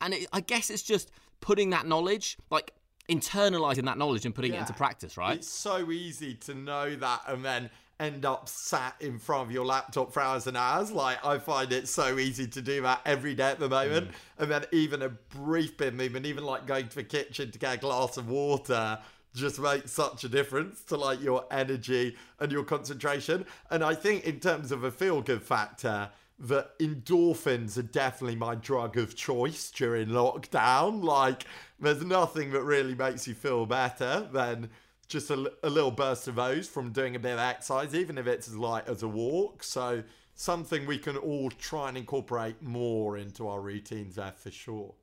And 0.00 0.14
it, 0.14 0.26
i 0.32 0.40
guess 0.40 0.70
it's 0.70 0.82
just 0.82 1.10
putting 1.40 1.70
that 1.70 1.86
knowledge 1.86 2.36
like 2.50 2.72
internalizing 3.08 3.84
that 3.84 3.98
knowledge 3.98 4.24
and 4.24 4.34
putting 4.34 4.52
yeah. 4.52 4.58
it 4.58 4.60
into 4.62 4.72
practice 4.72 5.16
right? 5.16 5.36
It's 5.36 5.48
so 5.48 5.90
easy 5.90 6.34
to 6.34 6.54
know 6.54 6.94
that 6.96 7.22
and 7.28 7.44
then 7.44 7.70
end 8.00 8.24
up 8.24 8.48
sat 8.48 8.94
in 9.00 9.18
front 9.18 9.48
of 9.48 9.52
your 9.52 9.64
laptop 9.64 10.12
for 10.12 10.20
hours 10.20 10.46
and 10.46 10.56
hours. 10.56 10.90
Like 10.90 11.24
I 11.24 11.38
find 11.38 11.72
it 11.72 11.88
so 11.88 12.18
easy 12.18 12.46
to 12.48 12.62
do 12.62 12.82
that 12.82 13.00
every 13.04 13.34
day 13.34 13.50
at 13.50 13.60
the 13.60 13.68
moment. 13.68 14.08
Mm. 14.08 14.14
And 14.38 14.50
then 14.50 14.64
even 14.72 15.02
a 15.02 15.08
brief 15.08 15.76
bit 15.76 15.94
movement, 15.94 16.26
even 16.26 16.44
like 16.44 16.66
going 16.66 16.88
to 16.88 16.96
the 16.96 17.04
kitchen 17.04 17.50
to 17.50 17.58
get 17.58 17.74
a 17.74 17.78
glass 17.78 18.16
of 18.16 18.28
water 18.28 18.98
just 19.34 19.58
makes 19.58 19.90
such 19.90 20.24
a 20.24 20.28
difference 20.28 20.82
to 20.84 20.96
like 20.96 21.20
your 21.20 21.44
energy 21.50 22.16
and 22.38 22.52
your 22.52 22.64
concentration. 22.64 23.44
And 23.70 23.82
I 23.82 23.94
think 23.94 24.24
in 24.24 24.38
terms 24.38 24.70
of 24.70 24.84
a 24.84 24.90
feel 24.90 25.22
good 25.22 25.42
factor, 25.42 26.10
that 26.38 26.78
endorphins 26.78 27.78
are 27.78 27.82
definitely 27.82 28.36
my 28.36 28.54
drug 28.54 28.96
of 28.96 29.14
choice 29.14 29.70
during 29.70 30.08
lockdown. 30.08 31.02
Like, 31.02 31.44
there's 31.78 32.04
nothing 32.04 32.50
that 32.52 32.62
really 32.62 32.94
makes 32.94 33.28
you 33.28 33.34
feel 33.34 33.66
better 33.66 34.28
than 34.32 34.70
just 35.04 35.30
a, 35.30 35.52
a 35.62 35.70
little 35.70 35.90
burst 35.90 36.28
of 36.28 36.36
those 36.36 36.68
from 36.68 36.92
doing 36.92 37.16
a 37.16 37.18
bit 37.18 37.32
of 37.32 37.38
exercise, 37.38 37.94
even 37.94 38.18
if 38.18 38.26
it's 38.26 38.48
as 38.48 38.56
light 38.56 38.88
as 38.88 39.02
a 39.02 39.08
walk. 39.08 39.62
So 39.62 40.02
something 40.34 40.86
we 40.86 40.98
can 40.98 41.16
all 41.16 41.50
try 41.50 41.88
and 41.88 41.96
incorporate 41.96 42.62
more 42.62 43.16
into 43.16 43.48
our 43.48 43.60
routines 43.60 44.16
there 44.16 44.32
for 44.36 44.50
sure. 44.50 44.94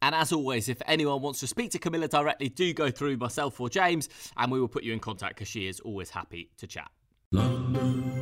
And 0.00 0.14
as 0.14 0.32
always, 0.32 0.68
if 0.68 0.80
anyone 0.86 1.22
wants 1.22 1.40
to 1.40 1.46
speak 1.46 1.72
to 1.72 1.78
Camilla 1.78 2.06
directly, 2.06 2.48
do 2.48 2.72
go 2.72 2.90
through 2.90 3.16
myself 3.16 3.60
or 3.60 3.68
James, 3.68 4.08
and 4.36 4.52
we 4.52 4.60
will 4.60 4.68
put 4.68 4.84
you 4.84 4.92
in 4.92 5.00
contact 5.00 5.34
because 5.34 5.48
she 5.48 5.66
is 5.66 5.80
always 5.80 6.10
happy 6.10 6.50
to 6.58 6.66
chat. 6.66 6.90
London 7.32 8.17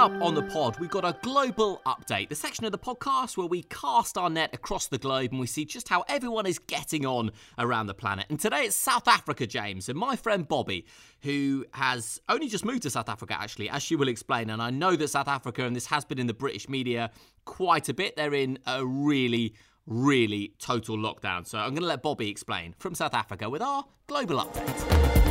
up 0.00 0.22
on 0.22 0.34
the 0.34 0.42
pod, 0.42 0.80
we've 0.80 0.88
got 0.88 1.04
a 1.04 1.14
global 1.20 1.82
update, 1.84 2.30
the 2.30 2.34
section 2.34 2.64
of 2.64 2.72
the 2.72 2.78
podcast 2.78 3.36
where 3.36 3.46
we 3.46 3.64
cast 3.64 4.16
our 4.16 4.30
net 4.30 4.48
across 4.54 4.86
the 4.86 4.96
globe 4.96 5.30
and 5.30 5.38
we 5.38 5.46
see 5.46 5.66
just 5.66 5.90
how 5.90 6.06
everyone 6.08 6.46
is 6.46 6.58
getting 6.58 7.04
on 7.04 7.30
around 7.58 7.86
the 7.86 7.92
planet. 7.92 8.24
And 8.30 8.40
today 8.40 8.62
it's 8.62 8.74
South 8.74 9.06
Africa, 9.06 9.46
James, 9.46 9.90
and 9.90 9.98
my 9.98 10.16
friend 10.16 10.48
Bobby, 10.48 10.86
who 11.20 11.66
has 11.72 12.18
only 12.30 12.48
just 12.48 12.64
moved 12.64 12.80
to 12.84 12.90
South 12.90 13.10
Africa, 13.10 13.36
actually, 13.38 13.68
as 13.68 13.82
she 13.82 13.94
will 13.94 14.08
explain. 14.08 14.48
And 14.48 14.62
I 14.62 14.70
know 14.70 14.96
that 14.96 15.08
South 15.08 15.28
Africa, 15.28 15.66
and 15.66 15.76
this 15.76 15.86
has 15.88 16.06
been 16.06 16.18
in 16.18 16.26
the 16.26 16.32
British 16.32 16.66
media 16.66 17.10
quite 17.44 17.90
a 17.90 17.94
bit, 17.94 18.16
they're 18.16 18.32
in 18.32 18.58
a 18.66 18.86
really 18.86 19.54
really 19.86 20.54
total 20.58 20.96
lockdown. 20.96 21.46
So 21.46 21.58
I'm 21.58 21.70
going 21.70 21.82
to 21.82 21.88
let 21.88 22.02
Bobby 22.02 22.30
explain 22.30 22.74
from 22.78 22.94
South 22.94 23.12
Africa 23.12 23.50
with 23.50 23.60
our 23.60 23.84
global 24.06 24.36
update. 24.36 25.29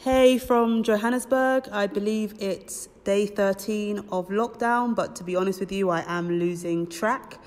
Hey 0.00 0.38
from 0.38 0.84
Johannesburg. 0.84 1.70
I 1.72 1.88
believe 1.88 2.36
it's 2.38 2.86
day 3.02 3.26
13 3.26 3.98
of 4.12 4.28
lockdown, 4.28 4.94
but 4.94 5.16
to 5.16 5.24
be 5.24 5.34
honest 5.34 5.58
with 5.58 5.72
you, 5.72 5.90
I 5.90 6.04
am 6.06 6.38
losing 6.38 6.86
track. 6.86 7.40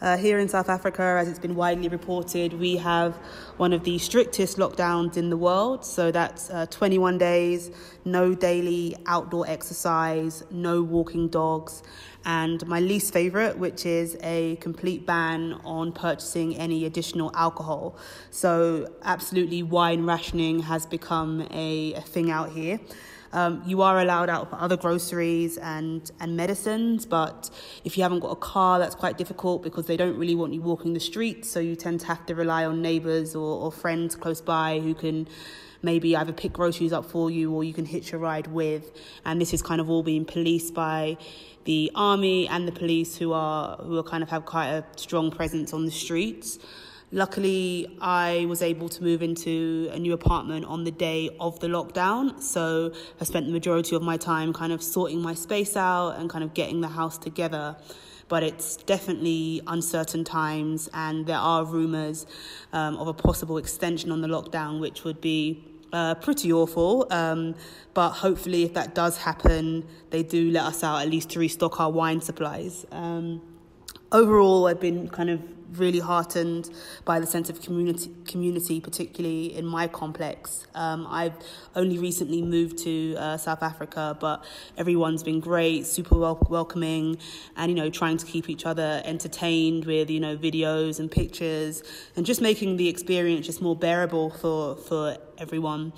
Uh, 0.00 0.16
here 0.16 0.38
in 0.38 0.46
South 0.46 0.68
Africa, 0.68 1.02
as 1.02 1.26
it's 1.26 1.40
been 1.40 1.56
widely 1.56 1.88
reported, 1.88 2.52
we 2.52 2.76
have 2.76 3.16
one 3.56 3.72
of 3.72 3.82
the 3.82 3.98
strictest 3.98 4.56
lockdowns 4.56 5.16
in 5.16 5.30
the 5.30 5.36
world. 5.36 5.84
So 5.84 6.12
that's 6.12 6.48
uh, 6.48 6.66
21 6.66 7.18
days, 7.18 7.72
no 8.04 8.36
daily 8.36 8.94
outdoor 9.06 9.48
exercise, 9.48 10.44
no 10.52 10.84
walking 10.84 11.26
dogs, 11.26 11.82
and 12.26 12.66
my 12.66 12.80
least 12.80 13.12
favorite, 13.12 13.56
which 13.56 13.86
is 13.86 14.18
a 14.22 14.56
complete 14.56 15.06
ban 15.06 15.54
on 15.64 15.92
purchasing 15.92 16.56
any 16.56 16.84
additional 16.84 17.30
alcohol. 17.34 17.96
So, 18.30 18.88
absolutely, 19.02 19.62
wine 19.62 20.04
rationing 20.04 20.60
has 20.60 20.84
become 20.86 21.46
a, 21.52 21.94
a 21.94 22.00
thing 22.00 22.30
out 22.30 22.50
here. 22.50 22.80
Um, 23.32 23.62
you 23.66 23.82
are 23.82 24.00
allowed 24.00 24.28
out 24.28 24.50
for 24.50 24.56
other 24.56 24.76
groceries 24.76 25.56
and, 25.58 26.10
and 26.20 26.36
medicines, 26.36 27.06
but 27.06 27.50
if 27.84 27.96
you 27.96 28.02
haven't 28.02 28.20
got 28.20 28.30
a 28.30 28.36
car, 28.36 28.78
that's 28.78 28.94
quite 28.94 29.18
difficult 29.18 29.62
because 29.62 29.86
they 29.86 29.96
don't 29.96 30.16
really 30.16 30.34
want 30.34 30.52
you 30.52 30.62
walking 30.62 30.94
the 30.94 31.00
streets. 31.00 31.48
So 31.48 31.60
you 31.60 31.76
tend 31.76 32.00
to 32.00 32.06
have 32.06 32.26
to 32.26 32.34
rely 32.34 32.64
on 32.64 32.82
neighbours 32.82 33.36
or, 33.36 33.64
or 33.64 33.70
friends 33.70 34.16
close 34.16 34.40
by 34.40 34.80
who 34.80 34.94
can 34.94 35.28
maybe 35.90 36.08
either 36.20 36.34
pick 36.42 36.52
groceries 36.60 36.92
up 36.98 37.06
for 37.14 37.26
you 37.36 37.44
or 37.54 37.60
you 37.68 37.74
can 37.78 37.86
hitch 37.94 38.12
a 38.12 38.18
ride 38.28 38.48
with. 38.60 38.84
And 39.24 39.40
this 39.42 39.52
is 39.56 39.62
kind 39.70 39.80
of 39.82 39.86
all 39.88 40.02
being 40.12 40.26
policed 40.34 40.74
by 40.74 41.16
the 41.64 41.90
army 41.94 42.46
and 42.54 42.68
the 42.70 42.76
police 42.82 43.16
who 43.20 43.32
are 43.32 43.76
who 43.86 43.94
are 44.00 44.08
kind 44.12 44.22
of 44.22 44.30
have 44.34 44.44
quite 44.54 44.70
a 44.78 44.84
strong 44.96 45.26
presence 45.38 45.68
on 45.72 45.82
the 45.88 45.96
streets. 46.04 46.58
Luckily, 47.12 47.64
I 48.00 48.46
was 48.52 48.60
able 48.70 48.88
to 48.96 49.00
move 49.08 49.20
into 49.22 49.88
a 49.96 49.98
new 50.04 50.12
apartment 50.20 50.62
on 50.74 50.80
the 50.88 50.90
day 51.08 51.22
of 51.46 51.52
the 51.62 51.68
lockdown. 51.68 52.22
So 52.42 52.92
I 53.20 53.24
spent 53.24 53.46
the 53.46 53.52
majority 53.60 53.94
of 53.98 54.02
my 54.02 54.16
time 54.16 54.52
kind 54.52 54.72
of 54.76 54.80
sorting 54.82 55.20
my 55.22 55.34
space 55.34 55.74
out 55.76 56.10
and 56.18 56.28
kind 56.28 56.44
of 56.46 56.52
getting 56.60 56.78
the 56.86 56.92
house 57.00 57.16
together. 57.28 57.66
but 58.28 58.42
it's 58.42 58.76
definitely 58.76 59.62
uncertain 59.66 60.24
times, 60.24 60.88
and 60.92 61.26
there 61.26 61.38
are 61.38 61.64
rumours 61.64 62.26
um, 62.72 62.96
of 62.96 63.06
a 63.08 63.14
possible 63.14 63.56
extension 63.58 64.10
on 64.10 64.20
the 64.20 64.28
lockdown, 64.28 64.80
which 64.80 65.04
would 65.04 65.20
be 65.20 65.64
uh, 65.92 66.14
pretty 66.14 66.52
awful. 66.52 67.06
Um, 67.10 67.54
but 67.94 68.10
hopefully, 68.10 68.64
if 68.64 68.74
that 68.74 68.94
does 68.94 69.18
happen, 69.18 69.86
they 70.10 70.22
do 70.22 70.50
let 70.50 70.64
us 70.64 70.84
out 70.84 71.02
at 71.02 71.08
least 71.08 71.30
to 71.30 71.38
restock 71.38 71.80
our 71.80 71.90
wine 71.90 72.20
supplies. 72.20 72.84
Um, 72.92 73.40
overall, 74.12 74.66
I've 74.66 74.80
been 74.80 75.08
kind 75.08 75.30
of 75.30 75.40
really 75.72 75.98
heartened 75.98 76.70
by 77.04 77.20
the 77.20 77.26
sense 77.26 77.50
of 77.50 77.60
community, 77.60 78.10
community 78.26 78.80
particularly 78.80 79.56
in 79.56 79.66
my 79.66 79.88
complex. 79.88 80.66
Um, 80.74 81.06
I've 81.08 81.34
only 81.74 81.98
recently 81.98 82.42
moved 82.42 82.78
to 82.78 83.16
uh, 83.16 83.36
South 83.36 83.62
Africa, 83.62 84.16
but 84.20 84.44
everyone's 84.76 85.22
been 85.22 85.40
great, 85.40 85.86
super 85.86 86.16
wel- 86.16 86.46
welcoming, 86.48 87.18
and 87.56 87.70
you 87.70 87.76
know, 87.76 87.90
trying 87.90 88.16
to 88.18 88.26
keep 88.26 88.48
each 88.48 88.66
other 88.66 89.02
entertained 89.04 89.84
with 89.84 90.10
you 90.10 90.20
know 90.20 90.36
videos 90.36 91.00
and 91.00 91.10
pictures, 91.10 91.82
and 92.16 92.24
just 92.26 92.40
making 92.40 92.76
the 92.76 92.88
experience 92.88 93.46
just 93.46 93.60
more 93.60 93.76
bearable 93.76 94.30
for 94.30 94.76
for 94.76 95.16
everyone. 95.38 95.92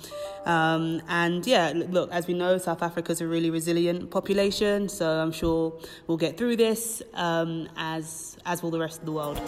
Um, 0.45 1.01
and 1.07 1.45
yeah, 1.45 1.73
look, 1.75 2.11
as 2.11 2.27
we 2.27 2.33
know, 2.33 2.57
South 2.57 2.81
Africa 2.81 3.11
is 3.11 3.21
a 3.21 3.27
really 3.27 3.49
resilient 3.49 4.11
population, 4.11 4.89
so 4.89 5.09
I'm 5.09 5.31
sure 5.31 5.79
we'll 6.07 6.17
get 6.17 6.37
through 6.37 6.57
this 6.57 7.01
um, 7.13 7.67
as 7.77 8.37
as 8.45 8.63
will 8.63 8.71
the 8.71 8.79
rest 8.79 8.99
of 8.99 9.05
the 9.05 9.11
world. 9.11 9.41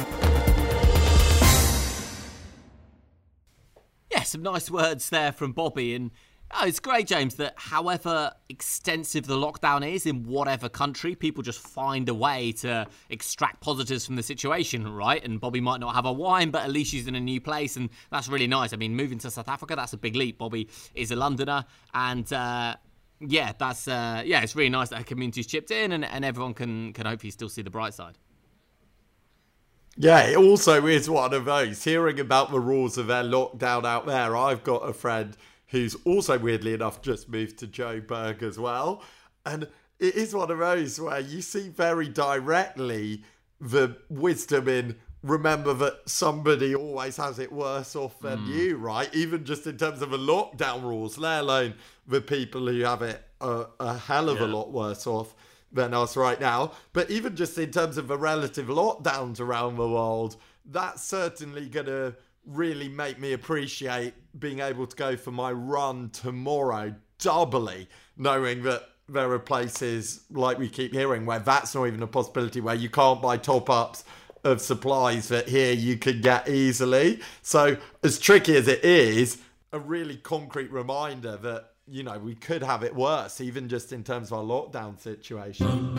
Yeah, 4.12 4.24
some 4.24 4.44
nice 4.44 4.70
words 4.70 5.10
there 5.10 5.32
from 5.32 5.54
Bobby. 5.54 5.96
And 5.96 6.12
oh, 6.54 6.66
it's 6.66 6.80
great, 6.80 7.08
James, 7.08 7.36
that 7.36 7.54
however 7.58 8.32
extensive 8.50 9.26
the 9.26 9.36
lockdown 9.36 9.90
is 9.90 10.06
in 10.06 10.24
whatever 10.24 10.70
country, 10.70 11.16
people 11.16 11.44
just 11.44 11.60
find 11.60 12.10
a 12.10 12.14
way 12.14 12.52
to 12.54 12.88
extract 13.10 13.62
positives 13.62 14.06
from 14.06 14.16
the 14.16 14.24
situation, 14.24 14.88
right? 14.88 15.24
And 15.24 15.40
Bobby 15.40 15.62
might 15.62 15.80
not 15.80 15.96
have 15.96 16.06
a 16.06 16.14
wine, 16.14 16.52
but 16.52 16.64
at 16.64 16.72
least 16.72 16.92
she's 16.92 17.08
in 17.08 17.16
a 17.16 17.20
new 17.20 17.42
place. 17.42 17.76
And 17.78 17.90
that's 18.12 18.28
really 18.28 18.48
nice. 18.48 18.74
I 18.74 18.78
mean, 18.78 18.96
moving 18.96 19.18
to 19.20 19.32
South 19.32 19.50
Africa, 19.50 19.76
that's 19.76 19.94
a 19.94 19.98
big 19.98 20.16
leap. 20.16 20.38
Bobby 20.38 20.70
is 20.94 21.12
a 21.12 21.16
Londoner. 21.16 21.66
And, 21.94 22.32
uh, 22.32 22.76
yeah, 23.20 23.54
that's 23.58 23.88
uh, 23.88 24.24
yeah, 24.26 24.42
it's 24.42 24.56
really 24.56 24.70
nice 24.70 24.90
that 24.90 24.98
her 24.98 25.04
community's 25.04 25.48
chipped 25.48 25.72
in 25.72 25.92
and, 25.92 26.04
and 26.04 26.26
everyone 26.26 26.54
can 26.54 26.92
can 26.94 27.06
hopefully 27.06 27.32
still 27.32 27.50
see 27.50 27.62
the 27.62 27.70
bright 27.70 27.94
side. 27.94 28.18
Yeah, 29.98 30.22
it 30.22 30.38
also 30.38 30.86
is 30.88 31.10
one 31.10 31.34
of 31.34 31.46
those. 31.46 31.84
Hearing 31.84 32.20
about 32.20 32.52
the 32.52 32.60
rules 32.60 32.98
of 32.98 33.08
their 33.08 33.24
lockdown 33.24 33.86
out 33.86 34.06
there, 34.06 34.36
I've 34.36 34.64
got 34.64 34.88
a 34.88 34.94
friend 34.94 35.36
who's 35.72 35.96
also 36.06 36.38
weirdly 36.38 36.74
enough 36.74 37.02
just 37.02 37.30
moved 37.30 37.58
to 37.60 37.68
Joburg 37.68 38.44
as 38.44 38.60
well. 38.60 39.02
And 39.46 39.64
it 40.00 40.16
is 40.16 40.36
one 40.36 40.52
of 40.52 40.60
those 40.60 41.00
where 41.00 41.20
you 41.20 41.42
see 41.42 41.70
very 41.70 42.08
directly 42.08 43.24
the 43.60 43.98
wisdom 44.10 44.68
in 44.68 44.98
remember 45.24 45.74
that 45.74 46.10
somebody 46.10 46.74
always 46.76 47.16
has 47.18 47.40
it 47.40 47.52
worse 47.52 47.96
off 47.96 48.20
than 48.20 48.40
mm. 48.40 48.48
you, 48.48 48.78
right? 48.78 49.14
Even 49.14 49.46
just 49.46 49.68
in 49.68 49.78
terms 49.78 50.02
of 50.02 50.10
the 50.10 50.18
lockdown 50.18 50.82
rules, 50.82 51.18
let 51.18 51.42
alone 51.42 51.76
the 52.08 52.22
people 52.22 52.68
who 52.68 52.82
have 52.82 53.02
it 53.04 53.24
a, 53.40 53.66
a 53.80 53.98
hell 53.98 54.30
of 54.30 54.40
yeah. 54.40 54.46
a 54.46 54.48
lot 54.48 54.72
worse 54.72 55.06
off 55.06 55.36
than 55.72 55.94
us 55.94 56.18
right 56.18 56.40
now. 56.40 56.72
But 56.92 57.10
even 57.12 57.36
just 57.36 57.58
in 57.58 57.72
terms 57.72 57.98
of 57.98 58.08
the 58.08 58.18
relative 58.18 58.68
lockdowns 58.68 59.40
around 59.40 59.78
the 59.78 59.88
world, 59.88 60.36
that's 60.66 61.04
certainly 61.04 61.70
going 61.70 61.86
to 61.86 62.16
really 62.46 62.90
make 62.90 63.20
me 63.20 63.34
appreciate 63.34 64.14
being 64.40 64.60
able 64.60 64.88
to 64.88 64.96
go 64.96 65.16
for 65.16 65.32
my 65.32 65.52
run 65.52 66.10
tomorrow 66.10 66.94
doubly, 67.20 67.88
knowing 68.18 68.64
that 68.64 68.90
there 69.08 69.32
are 69.32 69.40
places 69.40 70.22
like 70.32 70.58
we 70.58 70.70
keep 70.70 70.94
hearing 70.94 71.26
where 71.26 71.40
that's 71.40 71.76
not 71.76 71.86
even 71.86 72.02
a 72.02 72.08
possibility, 72.08 72.62
where 72.62 72.76
you 72.76 72.90
can't 72.90 73.22
buy 73.22 73.38
top 73.38 73.70
ups 73.70 74.04
of 74.44 74.62
supplies 74.62 75.28
that 75.28 75.48
here 75.48 75.74
you 75.74 75.98
can 75.98 76.22
get 76.22 76.48
easily. 76.50 77.20
So, 77.42 77.78
as 78.04 78.18
tricky 78.18 78.56
as 78.56 78.68
it 78.68 78.84
is, 78.84 79.38
a 79.72 79.80
really 79.80 80.18
concrete 80.18 80.72
reminder 80.72 81.38
that 81.38 81.72
you 81.88 82.04
know, 82.04 82.18
we 82.18 82.36
could 82.36 82.64
have 82.64 82.84
it 82.84 82.96
worse, 82.96 83.42
even 83.42 83.68
just 83.68 83.92
in 83.92 84.04
terms 84.04 84.32
of 84.32 84.38
our 84.40 84.44
lockdown 84.44 84.98
situation. 84.98 85.98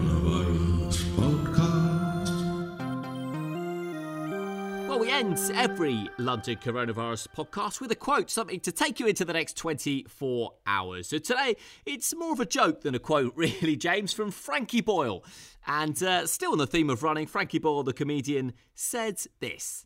ends 5.21 5.51
every 5.51 6.09
London 6.17 6.57
Coronavirus 6.57 7.29
podcast 7.37 7.79
with 7.79 7.93
a 7.93 7.95
quote, 7.95 8.31
something 8.31 8.59
to 8.61 8.73
take 8.73 8.99
you 8.99 9.07
into 9.07 9.23
the 9.23 9.35
next 9.35 9.55
24 9.59 10.55
hours. 10.67 11.09
So 11.09 11.19
today, 11.19 11.57
it's 11.85 12.17
more 12.17 12.33
of 12.33 12.41
a 12.41 12.47
joke 12.47 12.81
than 12.81 12.95
a 12.95 12.99
quote, 12.99 13.35
really, 13.37 13.77
James, 13.77 14.15
from 14.15 14.31
Frankie 14.31 14.81
Boyle. 14.81 15.23
And 15.67 16.03
uh, 16.03 16.27
still 16.27 16.53
on 16.53 16.59
the 16.59 16.67
theme 16.67 16.89
of 16.89 17.03
running, 17.03 17.27
Frankie 17.27 17.59
Boyle, 17.59 17.83
the 17.83 17.93
comedian, 17.93 18.55
said 18.75 19.21
this 19.41 19.85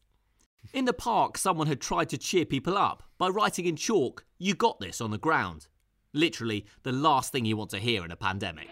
In 0.73 0.85
the 0.85 0.93
park, 0.93 1.37
someone 1.37 1.67
had 1.67 1.81
tried 1.81 2.11
to 2.11 2.19
cheer 2.19 2.45
people 2.45 2.79
up 2.79 3.03
by 3.19 3.27
writing 3.27 3.67
in 3.67 3.75
chalk, 3.75 4.25
You 4.39 4.55
got 4.55 4.79
this 4.79 5.01
on 5.01 5.11
the 5.11 5.19
ground. 5.19 5.67
Literally, 6.13 6.65
the 6.85 6.93
last 6.93 7.33
thing 7.33 7.45
you 7.45 7.57
want 7.57 7.71
to 7.71 7.81
hear 7.81 8.05
in 8.05 8.13
a 8.13 8.17
pandemic. 8.17 8.69